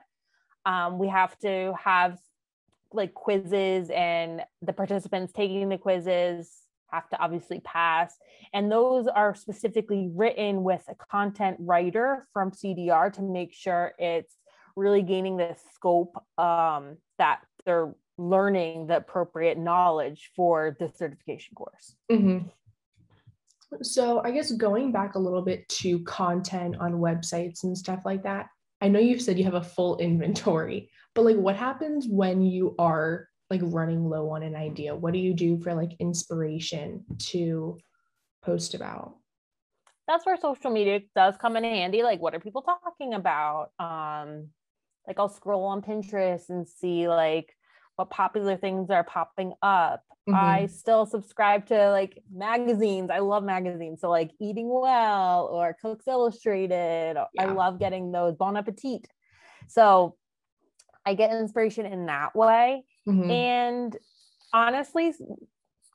Um, 0.66 0.98
we 0.98 1.08
have 1.08 1.38
to 1.38 1.72
have 1.82 2.18
like 2.94 3.14
quizzes 3.14 3.90
and 3.90 4.42
the 4.60 4.72
participants 4.72 5.32
taking 5.32 5.68
the 5.68 5.78
quizzes 5.78 6.62
have 6.90 7.08
to 7.08 7.18
obviously 7.18 7.60
pass. 7.60 8.14
And 8.52 8.70
those 8.70 9.06
are 9.06 9.34
specifically 9.34 10.10
written 10.14 10.62
with 10.62 10.82
a 10.88 10.94
content 11.10 11.56
writer 11.58 12.28
from 12.32 12.50
CDR 12.50 13.12
to 13.14 13.22
make 13.22 13.54
sure 13.54 13.92
it's 13.98 14.36
really 14.76 15.02
gaining 15.02 15.36
the 15.36 15.56
scope 15.74 16.16
um, 16.38 16.96
that 17.18 17.40
they're 17.64 17.94
learning 18.18 18.86
the 18.86 18.98
appropriate 18.98 19.58
knowledge 19.58 20.30
for 20.36 20.76
the 20.78 20.88
certification 20.88 21.54
course. 21.54 21.96
Mhm. 22.10 22.50
So 23.80 24.20
I 24.22 24.30
guess 24.30 24.52
going 24.52 24.92
back 24.92 25.14
a 25.14 25.18
little 25.18 25.42
bit 25.42 25.66
to 25.70 26.00
content 26.00 26.76
on 26.78 26.94
websites 26.94 27.64
and 27.64 27.76
stuff 27.76 28.04
like 28.04 28.22
that. 28.24 28.48
I 28.82 28.88
know 28.88 28.98
you 28.98 29.18
said 29.18 29.38
you 29.38 29.44
have 29.44 29.54
a 29.54 29.62
full 29.62 29.96
inventory, 29.98 30.90
but 31.14 31.24
like 31.24 31.36
what 31.36 31.56
happens 31.56 32.06
when 32.08 32.42
you 32.42 32.74
are 32.78 33.28
like 33.50 33.60
running 33.64 34.08
low 34.08 34.30
on 34.30 34.42
an 34.42 34.56
idea? 34.56 34.94
What 34.94 35.12
do 35.12 35.18
you 35.18 35.34
do 35.34 35.58
for 35.58 35.74
like 35.74 35.92
inspiration 35.98 37.04
to 37.18 37.78
post 38.42 38.74
about? 38.74 39.16
That's 40.08 40.26
where 40.26 40.36
social 40.36 40.70
media 40.70 41.00
does 41.14 41.36
come 41.36 41.56
in 41.56 41.64
handy. 41.64 42.02
Like, 42.02 42.20
what 42.20 42.34
are 42.34 42.40
people 42.40 42.62
talking 42.62 43.14
about? 43.14 43.70
Um, 43.78 44.48
like, 45.06 45.18
I'll 45.18 45.28
scroll 45.28 45.64
on 45.64 45.82
Pinterest 45.82 46.48
and 46.48 46.66
see 46.66 47.08
like 47.08 47.54
what 47.96 48.10
popular 48.10 48.56
things 48.56 48.90
are 48.90 49.04
popping 49.04 49.52
up. 49.62 50.02
Mhm. 50.28 50.34
I 50.34 50.66
still 50.66 51.04
subscribe 51.04 51.66
to 51.66 51.90
like 51.90 52.22
magazines. 52.32 53.10
I 53.10 53.18
love 53.18 53.44
magazines. 53.44 54.00
So 54.00 54.08
like 54.08 54.30
Eating 54.40 54.68
Well 54.68 55.48
or 55.52 55.76
Cooks 55.80 56.06
Illustrated. 56.08 57.16
I 57.38 57.44
love 57.46 57.78
getting 57.78 58.12
those 58.12 58.34
Bon 58.36 58.56
Appetit. 58.56 59.06
So 59.68 60.16
I 61.04 61.14
get 61.14 61.32
inspiration 61.32 61.86
in 61.86 62.06
that 62.06 62.34
way. 62.34 62.84
Mhm. 63.08 63.30
And 63.30 63.96
honestly, 64.52 65.12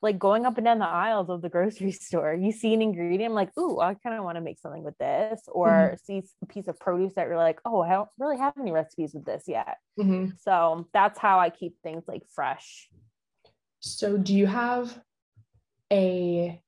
like 0.01 0.19
going 0.19 0.45
up 0.45 0.57
and 0.57 0.65
down 0.65 0.79
the 0.79 0.85
aisles 0.85 1.29
of 1.29 1.41
the 1.41 1.49
grocery 1.49 1.91
store, 1.91 2.33
you 2.33 2.51
see 2.51 2.73
an 2.73 2.81
ingredient, 2.81 3.31
I'm 3.31 3.35
like, 3.35 3.57
ooh, 3.57 3.79
I 3.79 3.95
kind 3.95 4.17
of 4.17 4.23
want 4.23 4.35
to 4.35 4.41
make 4.41 4.59
something 4.59 4.83
with 4.83 4.97
this, 4.97 5.41
or 5.47 5.97
see 6.03 6.21
a 6.41 6.45
piece 6.45 6.67
of 6.67 6.79
produce 6.79 7.13
that 7.15 7.27
you're 7.27 7.37
like, 7.37 7.59
oh, 7.65 7.81
I 7.81 7.89
don't 7.89 8.09
really 8.19 8.37
have 8.37 8.53
any 8.59 8.71
recipes 8.71 9.13
with 9.13 9.25
this 9.25 9.45
yet. 9.47 9.77
Mhm. 9.99 10.39
So 10.39 10.87
that's 10.93 11.17
how 11.17 11.39
I 11.39 11.49
keep 11.49 11.75
things 11.81 12.03
like 12.07 12.23
fresh. 12.29 12.89
So 13.79 14.17
do 14.17 14.35
you 14.35 14.47
have 14.47 14.99
a, 15.91 16.61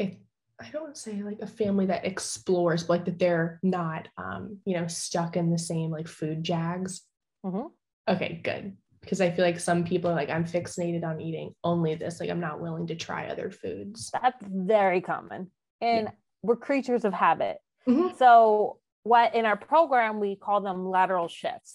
a 0.00 0.18
I 0.58 0.70
don't 0.70 0.96
say 0.96 1.22
like 1.22 1.40
a 1.40 1.46
family 1.46 1.86
that 1.86 2.06
explores, 2.06 2.84
but 2.84 2.94
like 2.94 3.04
that 3.04 3.18
they're 3.18 3.60
not 3.62 4.08
um, 4.16 4.58
you 4.64 4.74
know, 4.74 4.86
stuck 4.86 5.36
in 5.36 5.50
the 5.50 5.58
same 5.58 5.90
like 5.90 6.08
food 6.08 6.42
jags? 6.42 7.02
Mhm. 7.46 7.70
Okay, 8.08 8.40
good. 8.42 8.76
Because 9.00 9.20
I 9.20 9.30
feel 9.30 9.44
like 9.44 9.60
some 9.60 9.84
people 9.84 10.10
are 10.10 10.14
like, 10.14 10.30
I'm 10.30 10.44
fixated 10.44 11.04
on 11.04 11.20
eating 11.20 11.54
only 11.62 11.94
this. 11.94 12.18
Like 12.18 12.30
I'm 12.30 12.40
not 12.40 12.60
willing 12.60 12.88
to 12.88 12.96
try 12.96 13.26
other 13.26 13.50
foods. 13.50 14.10
That's 14.10 14.42
very 14.42 15.00
common. 15.00 15.50
And 15.80 16.10
we're 16.42 16.56
creatures 16.56 17.04
of 17.04 17.12
habit. 17.12 17.58
Mm-hmm. 17.86 18.16
So, 18.16 18.78
what 19.04 19.36
in 19.36 19.46
our 19.46 19.56
program 19.56 20.18
we 20.18 20.34
call 20.34 20.60
them 20.60 20.88
lateral 20.88 21.28
shifts. 21.28 21.74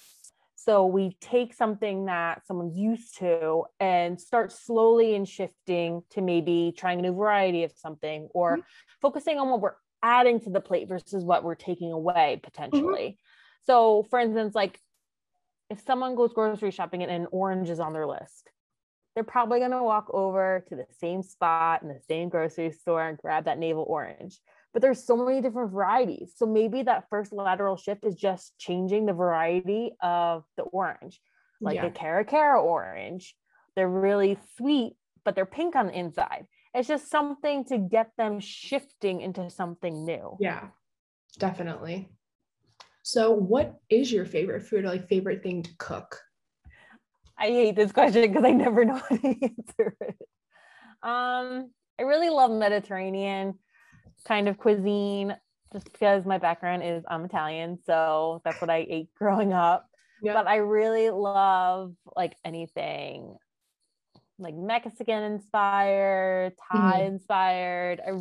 So 0.55 0.85
we 0.85 1.17
take 1.21 1.53
something 1.55 2.05
that 2.05 2.45
someone's 2.45 2.77
used 2.77 3.17
to 3.19 3.63
and 3.79 4.19
start 4.19 4.51
slowly 4.51 5.15
and 5.15 5.27
shifting 5.27 6.03
to 6.11 6.21
maybe 6.21 6.71
trying 6.77 6.99
a 6.99 7.01
new 7.01 7.13
variety 7.13 7.63
of 7.63 7.71
something 7.75 8.27
or 8.33 8.57
mm-hmm. 8.57 8.61
focusing 9.01 9.39
on 9.39 9.49
what 9.49 9.61
we're 9.61 9.75
adding 10.03 10.39
to 10.41 10.49
the 10.49 10.59
plate 10.59 10.87
versus 10.87 11.23
what 11.23 11.43
we're 11.43 11.55
taking 11.55 11.91
away 11.91 12.39
potentially. 12.43 12.83
Mm-hmm. 12.83 13.65
So, 13.65 14.05
for 14.09 14.19
instance, 14.19 14.53
like 14.53 14.79
if 15.71 15.81
someone 15.81 16.15
goes 16.15 16.33
grocery 16.33 16.71
shopping 16.71 17.01
and 17.01 17.11
an 17.11 17.27
orange 17.31 17.69
is 17.69 17.79
on 17.79 17.93
their 17.93 18.05
list, 18.05 18.49
they're 19.15 19.23
probably 19.23 19.59
going 19.59 19.71
to 19.71 19.83
walk 19.83 20.07
over 20.13 20.63
to 20.69 20.75
the 20.75 20.85
same 20.99 21.23
spot 21.23 21.81
in 21.81 21.87
the 21.87 21.99
same 22.07 22.29
grocery 22.29 22.71
store 22.71 23.07
and 23.07 23.17
grab 23.17 23.45
that 23.45 23.57
navel 23.57 23.85
orange 23.87 24.39
but 24.73 24.81
there's 24.81 25.03
so 25.03 25.17
many 25.17 25.41
different 25.41 25.71
varieties. 25.71 26.33
So 26.35 26.45
maybe 26.45 26.83
that 26.83 27.09
first 27.09 27.33
lateral 27.33 27.75
shift 27.75 28.05
is 28.05 28.15
just 28.15 28.57
changing 28.57 29.05
the 29.05 29.13
variety 29.13 29.91
of 30.01 30.43
the 30.55 30.63
orange, 30.63 31.19
like 31.59 31.75
yeah. 31.75 31.85
a 31.85 31.91
Cara 31.91 32.23
Cara 32.23 32.61
orange. 32.61 33.35
They're 33.75 33.89
really 33.89 34.37
sweet, 34.57 34.93
but 35.25 35.35
they're 35.35 35.45
pink 35.45 35.75
on 35.75 35.87
the 35.87 35.97
inside. 35.97 36.45
It's 36.73 36.87
just 36.87 37.09
something 37.09 37.65
to 37.65 37.77
get 37.77 38.11
them 38.17 38.39
shifting 38.39 39.21
into 39.21 39.49
something 39.49 40.05
new. 40.05 40.37
Yeah, 40.39 40.67
definitely. 41.37 42.09
So, 43.03 43.31
what 43.31 43.79
is 43.89 44.11
your 44.11 44.25
favorite 44.25 44.63
food 44.63 44.85
or 44.85 44.89
like 44.89 45.07
favorite 45.07 45.43
thing 45.43 45.63
to 45.63 45.71
cook? 45.77 46.19
I 47.37 47.47
hate 47.47 47.75
this 47.75 47.91
question 47.91 48.21
because 48.21 48.45
I 48.45 48.51
never 48.51 48.85
know 48.85 48.95
how 48.95 49.15
to 49.15 49.27
answer 49.27 49.95
it. 50.01 50.17
Um, 51.01 51.71
I 51.99 52.03
really 52.03 52.29
love 52.29 52.51
Mediterranean 52.51 53.55
kind 54.27 54.47
of 54.47 54.57
cuisine 54.57 55.35
just 55.73 55.91
because 55.91 56.25
my 56.25 56.37
background 56.37 56.83
is 56.83 57.03
I'm 57.09 57.25
Italian. 57.25 57.79
So 57.85 58.41
that's 58.45 58.61
what 58.61 58.69
I 58.69 58.85
ate 58.87 59.13
growing 59.15 59.53
up. 59.53 59.87
Yeah. 60.21 60.33
But 60.33 60.47
I 60.47 60.57
really 60.57 61.09
love 61.09 61.95
like 62.15 62.35
anything 62.45 63.35
like 64.41 64.55
Mexican 64.55 65.23
inspired, 65.23 66.53
Thai 66.71 66.77
mm-hmm. 66.77 67.13
inspired. 67.13 68.01
I 68.05 68.11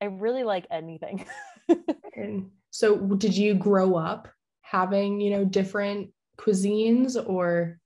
I 0.00 0.06
really 0.06 0.44
like 0.44 0.66
anything. 0.70 1.26
so 2.70 2.96
did 2.96 3.36
you 3.36 3.54
grow 3.54 3.96
up 3.96 4.28
having, 4.62 5.20
you 5.20 5.30
know, 5.30 5.44
different 5.44 6.10
cuisines 6.38 7.16
or 7.28 7.78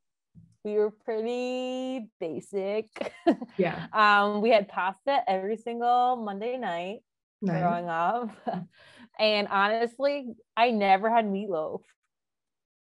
we 0.64 0.74
were 0.74 0.90
pretty 0.90 2.08
basic. 2.20 2.86
Yeah. 3.58 3.86
um, 3.92 4.40
we 4.40 4.50
had 4.50 4.68
pasta 4.68 5.22
every 5.28 5.56
single 5.56 6.16
Monday 6.16 6.56
night 6.56 7.00
nice. 7.40 7.60
growing 7.60 7.88
up. 7.88 8.30
and 9.18 9.48
honestly, 9.48 10.34
I 10.56 10.70
never 10.70 11.10
had 11.10 11.26
meatloaf. 11.26 11.80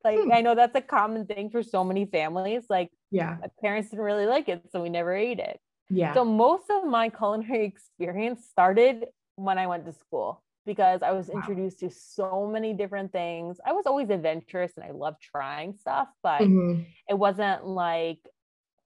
Like 0.05 0.21
hmm. 0.21 0.33
I 0.33 0.41
know 0.41 0.55
that's 0.55 0.75
a 0.77 0.81
common 0.81 1.27
thing 1.27 1.51
for 1.51 1.63
so 1.63 1.85
many 1.85 2.07
families. 2.07 2.65
Like 2.71 2.91
yeah, 3.11 3.37
my 3.41 3.49
parents 3.61 3.91
didn't 3.91 4.05
really 4.05 4.27
like 4.27 4.49
it, 4.49 4.63
so 4.73 4.83
we 4.83 4.89
never 4.89 5.15
ate 5.15 5.39
it. 5.39 5.61
Yeah. 5.91 6.15
So 6.15 6.25
most 6.25 6.71
of 6.71 6.87
my 6.87 7.11
culinary 7.11 7.67
experience 7.67 8.47
started 8.49 9.07
when 9.37 9.59
I 9.59 9.67
went 9.67 9.85
to 9.87 9.93
school 9.93 10.43
because 10.70 11.02
I 11.02 11.11
was 11.11 11.26
wow. 11.26 11.40
introduced 11.40 11.80
to 11.80 11.90
so 11.90 12.46
many 12.46 12.72
different 12.74 13.11
things. 13.11 13.59
I 13.66 13.72
was 13.72 13.87
always 13.87 14.09
adventurous 14.09 14.70
and 14.76 14.85
I 14.85 14.92
loved 14.92 15.20
trying 15.20 15.74
stuff, 15.74 16.06
but 16.22 16.42
mm-hmm. 16.42 16.83
it 17.09 17.14
wasn't 17.14 17.66
like 17.66 18.20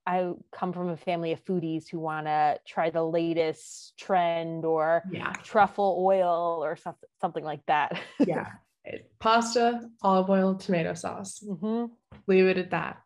I 0.07 0.33
come 0.51 0.73
from 0.73 0.89
a 0.89 0.97
family 0.97 1.33
of 1.33 1.45
foodies 1.45 1.87
who 1.91 1.99
want 1.99 2.25
to 2.25 2.59
try 2.67 2.89
the 2.89 3.05
latest 3.05 3.99
trend 3.99 4.65
or 4.65 5.03
yeah. 5.11 5.35
truffle 5.43 6.03
oil 6.03 6.61
or 6.65 6.75
something 6.77 7.09
something 7.21 7.45
like 7.45 7.61
that. 7.67 8.01
yeah, 8.19 8.47
pasta, 9.21 9.83
olive 10.01 10.31
oil, 10.31 10.55
tomato 10.55 10.95
sauce. 10.95 11.45
Mm-hmm. 11.47 11.93
Leave 12.27 12.47
it 12.47 12.57
at 12.57 12.71
that. 12.71 12.97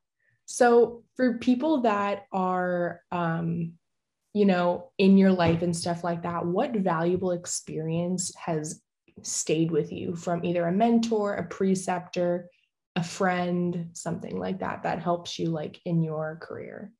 So 0.47 1.03
for 1.17 1.39
people 1.39 1.81
that 1.83 2.27
are, 2.31 3.01
um, 3.11 3.73
you 4.39 4.45
know, 4.45 4.93
in 4.99 5.19
your 5.19 5.33
life 5.33 5.63
and 5.63 5.77
stuff 5.77 6.05
like 6.05 6.23
that, 6.23 6.47
what 6.47 6.71
valuable 6.77 7.33
experience 7.33 8.33
has 8.37 8.81
stayed 9.23 9.73
with 9.73 9.91
you 9.91 10.15
from 10.15 10.45
either 10.45 10.69
a 10.69 10.71
mentor, 10.71 11.35
a 11.35 11.43
preceptor, 11.43 12.49
a 12.95 13.03
friend, 13.03 13.89
something 13.95 14.39
like 14.39 14.61
that, 14.61 14.85
that 14.85 15.03
helps 15.03 15.41
you 15.41 15.51
like 15.51 15.81
in 15.87 16.05
your 16.05 16.39
career? 16.41 16.93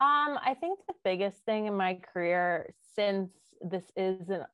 Um, 0.00 0.40
I 0.44 0.56
think 0.60 0.80
the 0.88 0.94
biggest 1.04 1.38
thing 1.44 1.66
in 1.66 1.76
my 1.76 2.00
career, 2.12 2.74
since 2.96 3.30
this 3.60 3.84
is 3.96 4.28
an, 4.28 4.44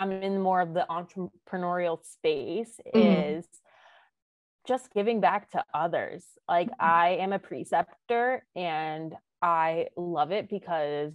I'm 0.00 0.10
in 0.10 0.40
more 0.40 0.60
of 0.60 0.74
the 0.74 0.84
entrepreneurial 0.90 2.04
space, 2.04 2.80
mm-hmm. 2.92 3.36
is 3.38 3.46
just 4.66 4.92
giving 4.92 5.20
back 5.20 5.48
to 5.52 5.64
others. 5.72 6.24
Like 6.48 6.70
mm-hmm. 6.70 6.84
I 6.84 7.08
am 7.20 7.32
a 7.32 7.38
preceptor 7.38 8.44
and 8.56 9.14
I 9.42 9.88
love 9.96 10.32
it 10.32 10.48
because 10.48 11.12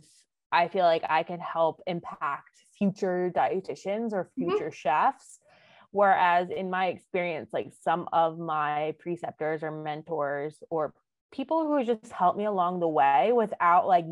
I 0.52 0.68
feel 0.68 0.84
like 0.84 1.04
I 1.10 1.24
can 1.24 1.40
help 1.40 1.82
impact 1.88 2.66
future 2.78 3.32
dietitians 3.36 4.14
or 4.14 4.26
mm-hmm. 4.26 4.50
future 4.50 4.66
mm-hmm. 4.66 4.74
chefs 4.74 5.40
Whereas 5.96 6.50
in 6.50 6.70
my 6.70 6.88
experience, 6.88 7.52
like 7.54 7.72
some 7.82 8.10
of 8.12 8.38
my 8.38 8.96
preceptors 9.00 9.64
or 9.64 9.72
mentors 9.72 10.62
or 10.70 10.94
people 11.32 11.66
who 11.68 11.86
just 11.86 12.12
helped 12.12 12.38
me 12.38 12.44
along 12.44 12.82
the 12.82 12.88
way 12.88 13.32
without 13.34 13.88
like 13.88 14.04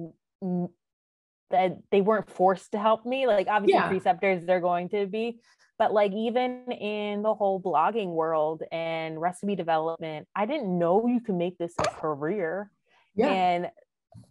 that 1.52 1.80
they 1.91 1.99
weren't 1.99 2.30
forced 2.30 2.71
to 2.71 2.80
help 2.80 3.06
me. 3.06 3.28
Like 3.28 3.47
obviously 3.49 3.73
yeah. 3.73 3.89
preceptors, 3.89 4.45
they're 4.45 4.62
going 4.62 4.88
to 4.91 5.08
be, 5.08 5.41
but 5.78 5.91
like 5.91 6.13
even 6.13 6.71
in 6.71 7.21
the 7.21 7.34
whole 7.34 7.62
blogging 7.62 8.13
world 8.13 8.63
and 8.71 9.19
recipe 9.19 9.58
development, 9.58 10.26
I 10.34 10.45
didn't 10.45 10.80
know 10.80 11.06
you 11.06 11.19
could 11.19 11.36
make 11.36 11.58
this 11.58 11.73
a 11.80 11.84
career. 11.84 12.71
Yeah. 13.13 13.28
And 13.28 13.71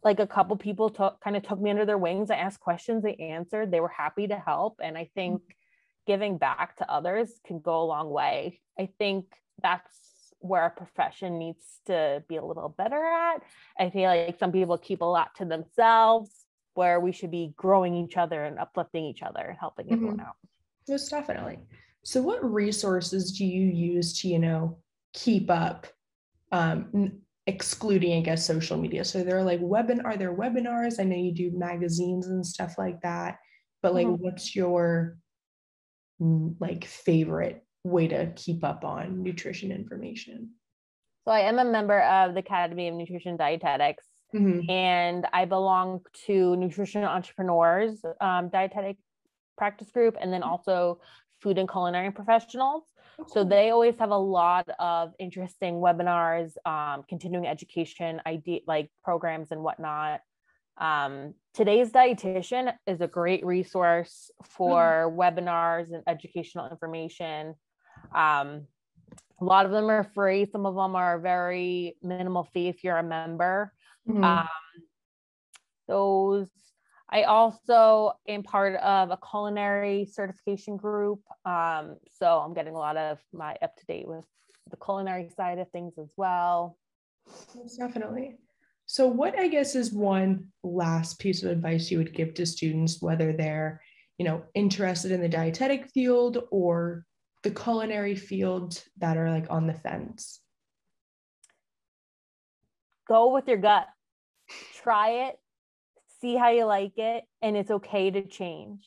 like 0.02 0.20
a 0.20 0.26
couple 0.26 0.56
people 0.56 0.90
took 0.90 1.20
kind 1.20 1.36
of 1.36 1.42
took 1.42 1.60
me 1.60 1.70
under 1.70 1.84
their 1.84 1.98
wings. 1.98 2.30
I 2.30 2.36
asked 2.36 2.60
questions, 2.60 3.02
they 3.02 3.16
answered, 3.16 3.70
they 3.70 3.80
were 3.80 3.88
happy 3.88 4.26
to 4.28 4.36
help. 4.36 4.80
And 4.82 4.96
I 4.96 5.10
think 5.14 5.40
mm-hmm 5.40 5.52
giving 6.06 6.38
back 6.38 6.76
to 6.76 6.90
others 6.90 7.30
can 7.46 7.60
go 7.60 7.82
a 7.82 7.84
long 7.84 8.10
way. 8.10 8.60
I 8.78 8.88
think 8.98 9.26
that's 9.62 9.92
where 10.40 10.66
a 10.66 10.70
profession 10.70 11.38
needs 11.38 11.62
to 11.86 12.22
be 12.28 12.36
a 12.36 12.44
little 12.44 12.68
better 12.68 13.04
at. 13.04 13.42
I 13.78 13.90
feel 13.90 14.04
like 14.04 14.38
some 14.38 14.50
people 14.50 14.76
keep 14.78 15.02
a 15.02 15.06
lot 15.06 15.34
to 15.36 15.44
themselves 15.44 16.30
where 16.74 16.98
we 16.98 17.12
should 17.12 17.30
be 17.30 17.52
growing 17.56 17.94
each 17.94 18.16
other 18.16 18.44
and 18.44 18.58
uplifting 18.58 19.04
each 19.04 19.22
other 19.22 19.40
and 19.40 19.58
helping 19.58 19.86
mm-hmm. 19.86 19.94
everyone 19.94 20.20
out. 20.20 20.36
Most 20.88 21.10
definitely. 21.10 21.58
So 22.02 22.20
what 22.20 22.42
resources 22.42 23.32
do 23.32 23.46
you 23.46 23.66
use 23.66 24.20
to, 24.20 24.28
you 24.28 24.40
know, 24.40 24.78
keep 25.12 25.50
up 25.50 25.86
um, 26.50 27.20
excluding, 27.46 28.18
I 28.18 28.20
guess, 28.20 28.46
social 28.46 28.76
media? 28.76 29.04
So 29.04 29.24
there 29.24 29.38
are 29.38 29.42
like 29.42 29.60
webinar, 29.60 30.04
are 30.04 30.16
there 30.16 30.34
webinars? 30.34 31.00
I 31.00 31.04
know 31.04 31.16
you 31.16 31.32
do 31.32 31.50
magazines 31.56 32.28
and 32.28 32.46
stuff 32.46 32.76
like 32.78 33.00
that, 33.02 33.38
but 33.82 33.94
like 33.94 34.06
mm-hmm. 34.06 34.22
what's 34.22 34.54
your 34.54 35.16
like 36.20 36.84
favorite 36.84 37.64
way 37.84 38.08
to 38.08 38.32
keep 38.36 38.62
up 38.64 38.84
on 38.84 39.22
nutrition 39.22 39.72
information? 39.72 40.50
So 41.24 41.32
I 41.32 41.40
am 41.40 41.58
a 41.58 41.64
member 41.64 42.00
of 42.00 42.34
the 42.34 42.40
Academy 42.40 42.88
of 42.88 42.94
Nutrition 42.94 43.36
Dietetics, 43.36 44.04
mm-hmm. 44.34 44.68
and 44.68 45.26
I 45.32 45.44
belong 45.44 46.00
to 46.26 46.56
Nutrition 46.56 47.04
Entrepreneurs 47.04 48.00
um, 48.20 48.48
Dietetic 48.48 48.96
Practice 49.56 49.90
Group, 49.90 50.16
and 50.20 50.32
then 50.32 50.42
also 50.42 51.00
Food 51.40 51.58
and 51.58 51.70
Culinary 51.70 52.10
Professionals. 52.10 52.84
So 53.28 53.44
they 53.44 53.70
always 53.70 53.96
have 53.98 54.10
a 54.10 54.16
lot 54.16 54.68
of 54.78 55.12
interesting 55.18 55.74
webinars, 55.74 56.52
um, 56.64 57.04
continuing 57.08 57.46
education, 57.46 58.20
idea 58.26 58.60
like 58.66 58.90
programs 59.04 59.50
and 59.50 59.62
whatnot. 59.62 60.20
Um, 60.78 61.34
today's 61.54 61.90
dietitian 61.90 62.72
is 62.86 63.00
a 63.00 63.06
great 63.06 63.44
resource 63.44 64.30
for 64.44 65.06
mm-hmm. 65.06 65.20
webinars 65.20 65.92
and 65.92 66.02
educational 66.06 66.68
information. 66.70 67.54
Um, 68.14 68.66
a 69.40 69.44
lot 69.44 69.66
of 69.66 69.72
them 69.72 69.90
are 69.90 70.04
free. 70.14 70.46
Some 70.46 70.66
of 70.66 70.74
them 70.74 70.96
are 70.96 71.18
very 71.18 71.96
minimal 72.02 72.44
fee 72.54 72.68
if 72.68 72.82
you're 72.82 72.96
a 72.96 73.02
member. 73.02 73.72
Mm-hmm. 74.08 74.24
Um, 74.24 74.48
those 75.88 76.48
I 77.12 77.24
also 77.24 78.12
am 78.26 78.42
part 78.42 78.74
of 78.76 79.10
a 79.10 79.18
culinary 79.18 80.06
certification 80.06 80.78
group. 80.78 81.20
Um, 81.44 81.96
so 82.18 82.38
I'm 82.38 82.54
getting 82.54 82.74
a 82.74 82.78
lot 82.78 82.96
of 82.96 83.18
my 83.34 83.54
up 83.60 83.76
to 83.76 83.86
date 83.86 84.08
with 84.08 84.24
the 84.70 84.78
culinary 84.78 85.28
side 85.36 85.58
of 85.58 85.70
things 85.70 85.92
as 85.98 86.08
well. 86.16 86.78
Most 87.54 87.78
definitely. 87.78 88.38
So, 88.86 89.06
what 89.06 89.38
I 89.38 89.48
guess 89.48 89.74
is 89.74 89.92
one 89.92 90.46
last 90.62 91.18
piece 91.18 91.42
of 91.42 91.50
advice 91.50 91.90
you 91.90 91.98
would 91.98 92.14
give 92.14 92.34
to 92.34 92.46
students, 92.46 93.00
whether 93.02 93.32
they're, 93.32 93.82
you 94.18 94.24
know, 94.24 94.42
interested 94.54 95.12
in 95.12 95.20
the 95.20 95.28
dietetic 95.28 95.90
field 95.90 96.38
or 96.50 97.04
the 97.42 97.50
culinary 97.50 98.16
field 98.16 98.82
that 98.98 99.18
are 99.18 99.30
like 99.30 99.46
on 99.50 99.66
the 99.66 99.74
fence? 99.74 100.40
Go 103.06 103.32
with 103.34 103.48
your 103.48 103.58
gut. 103.58 103.86
Try 104.82 105.28
it, 105.28 105.38
see 106.22 106.36
how 106.36 106.48
you 106.48 106.64
like 106.64 106.96
it, 106.96 107.24
and 107.42 107.56
it's 107.56 107.70
okay 107.70 108.10
to 108.10 108.22
change. 108.22 108.86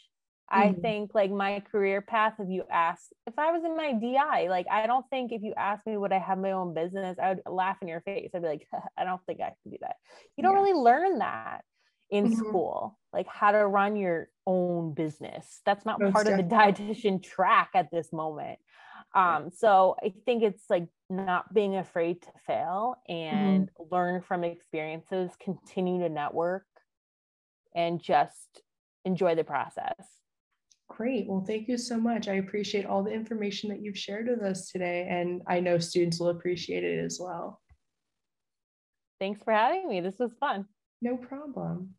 I 0.50 0.68
mm-hmm. 0.68 0.82
think 0.82 1.12
like 1.14 1.32
my 1.32 1.62
career 1.72 2.02
path, 2.02 2.34
if 2.40 2.50
you 2.50 2.64
ask, 2.72 3.02
if 3.28 3.38
I 3.38 3.52
was 3.52 3.64
in 3.64 3.76
my 3.76 3.94
DI, 3.94 4.48
like 4.48 4.68
I 4.72 4.88
don't 4.88 5.06
think 5.10 5.32
if 5.32 5.42
you 5.42 5.54
ask 5.58 5.86
me 5.86 5.98
would 5.98 6.14
I 6.14 6.20
have 6.20 6.38
my 6.38 6.52
own 6.52 6.74
business, 6.74 7.18
I 7.22 7.30
would 7.30 7.42
laugh 7.48 7.78
in 7.82 7.88
your 7.88 8.02
face. 8.02 8.30
I'd 8.34 8.42
be 8.42 8.48
like, 8.48 8.68
I 8.98 9.04
don't 9.04 9.22
think 9.26 9.42
I 9.42 9.54
can 9.64 9.72
do 9.72 9.78
that. 9.82 9.96
You 10.38 10.44
don't 10.44 10.56
really 10.56 10.74
learn 10.74 11.20
that 11.20 11.62
in 12.12 12.26
mm-hmm. 12.26 12.36
school, 12.36 12.98
like 13.12 13.28
how 13.28 13.52
to 13.52 13.66
run 13.66 13.96
your 13.96 14.30
own 14.46 14.94
business. 14.94 15.62
That's 15.66 15.86
not 15.86 16.00
Most 16.00 16.14
part 16.14 16.28
definitely. 16.28 16.56
of 16.56 16.76
the 16.78 16.84
dietitian 16.84 17.24
track 17.24 17.72
at 17.74 17.90
this 17.92 18.14
moment. 18.14 18.60
Um, 19.16 19.50
so 19.56 19.96
I 20.04 20.14
think 20.26 20.44
it's 20.44 20.66
like 20.70 20.88
not 21.10 21.52
being 21.54 21.78
afraid 21.78 22.22
to 22.22 22.30
fail 22.46 22.98
and 23.08 23.68
mm-hmm. 23.68 23.96
learn 23.96 24.22
from 24.22 24.44
experiences, 24.44 25.32
continue 25.44 26.02
to 26.02 26.10
network, 26.10 26.66
and 27.76 28.02
just 28.02 28.62
enjoy 29.04 29.36
the 29.36 29.44
process. 29.44 29.94
Great. 30.88 31.28
Well, 31.28 31.44
thank 31.46 31.68
you 31.68 31.78
so 31.78 31.98
much. 31.98 32.28
I 32.28 32.36
appreciate 32.36 32.86
all 32.86 33.04
the 33.04 33.12
information 33.12 33.70
that 33.70 33.82
you've 33.82 33.98
shared 33.98 34.28
with 34.28 34.42
us 34.42 34.72
today, 34.72 35.08
and 35.10 35.42
I 35.48 35.60
know 35.60 35.78
students 35.78 36.20
will 36.20 36.30
appreciate 36.30 36.84
it 36.84 37.04
as 37.04 37.20
well. 37.20 37.62
Thanks 39.20 39.42
for 39.44 39.54
having 39.54 39.88
me. 39.88 40.02
This 40.02 40.20
was 40.20 40.32
fun. 40.40 40.66
No 41.02 41.18
problem. 41.18 41.96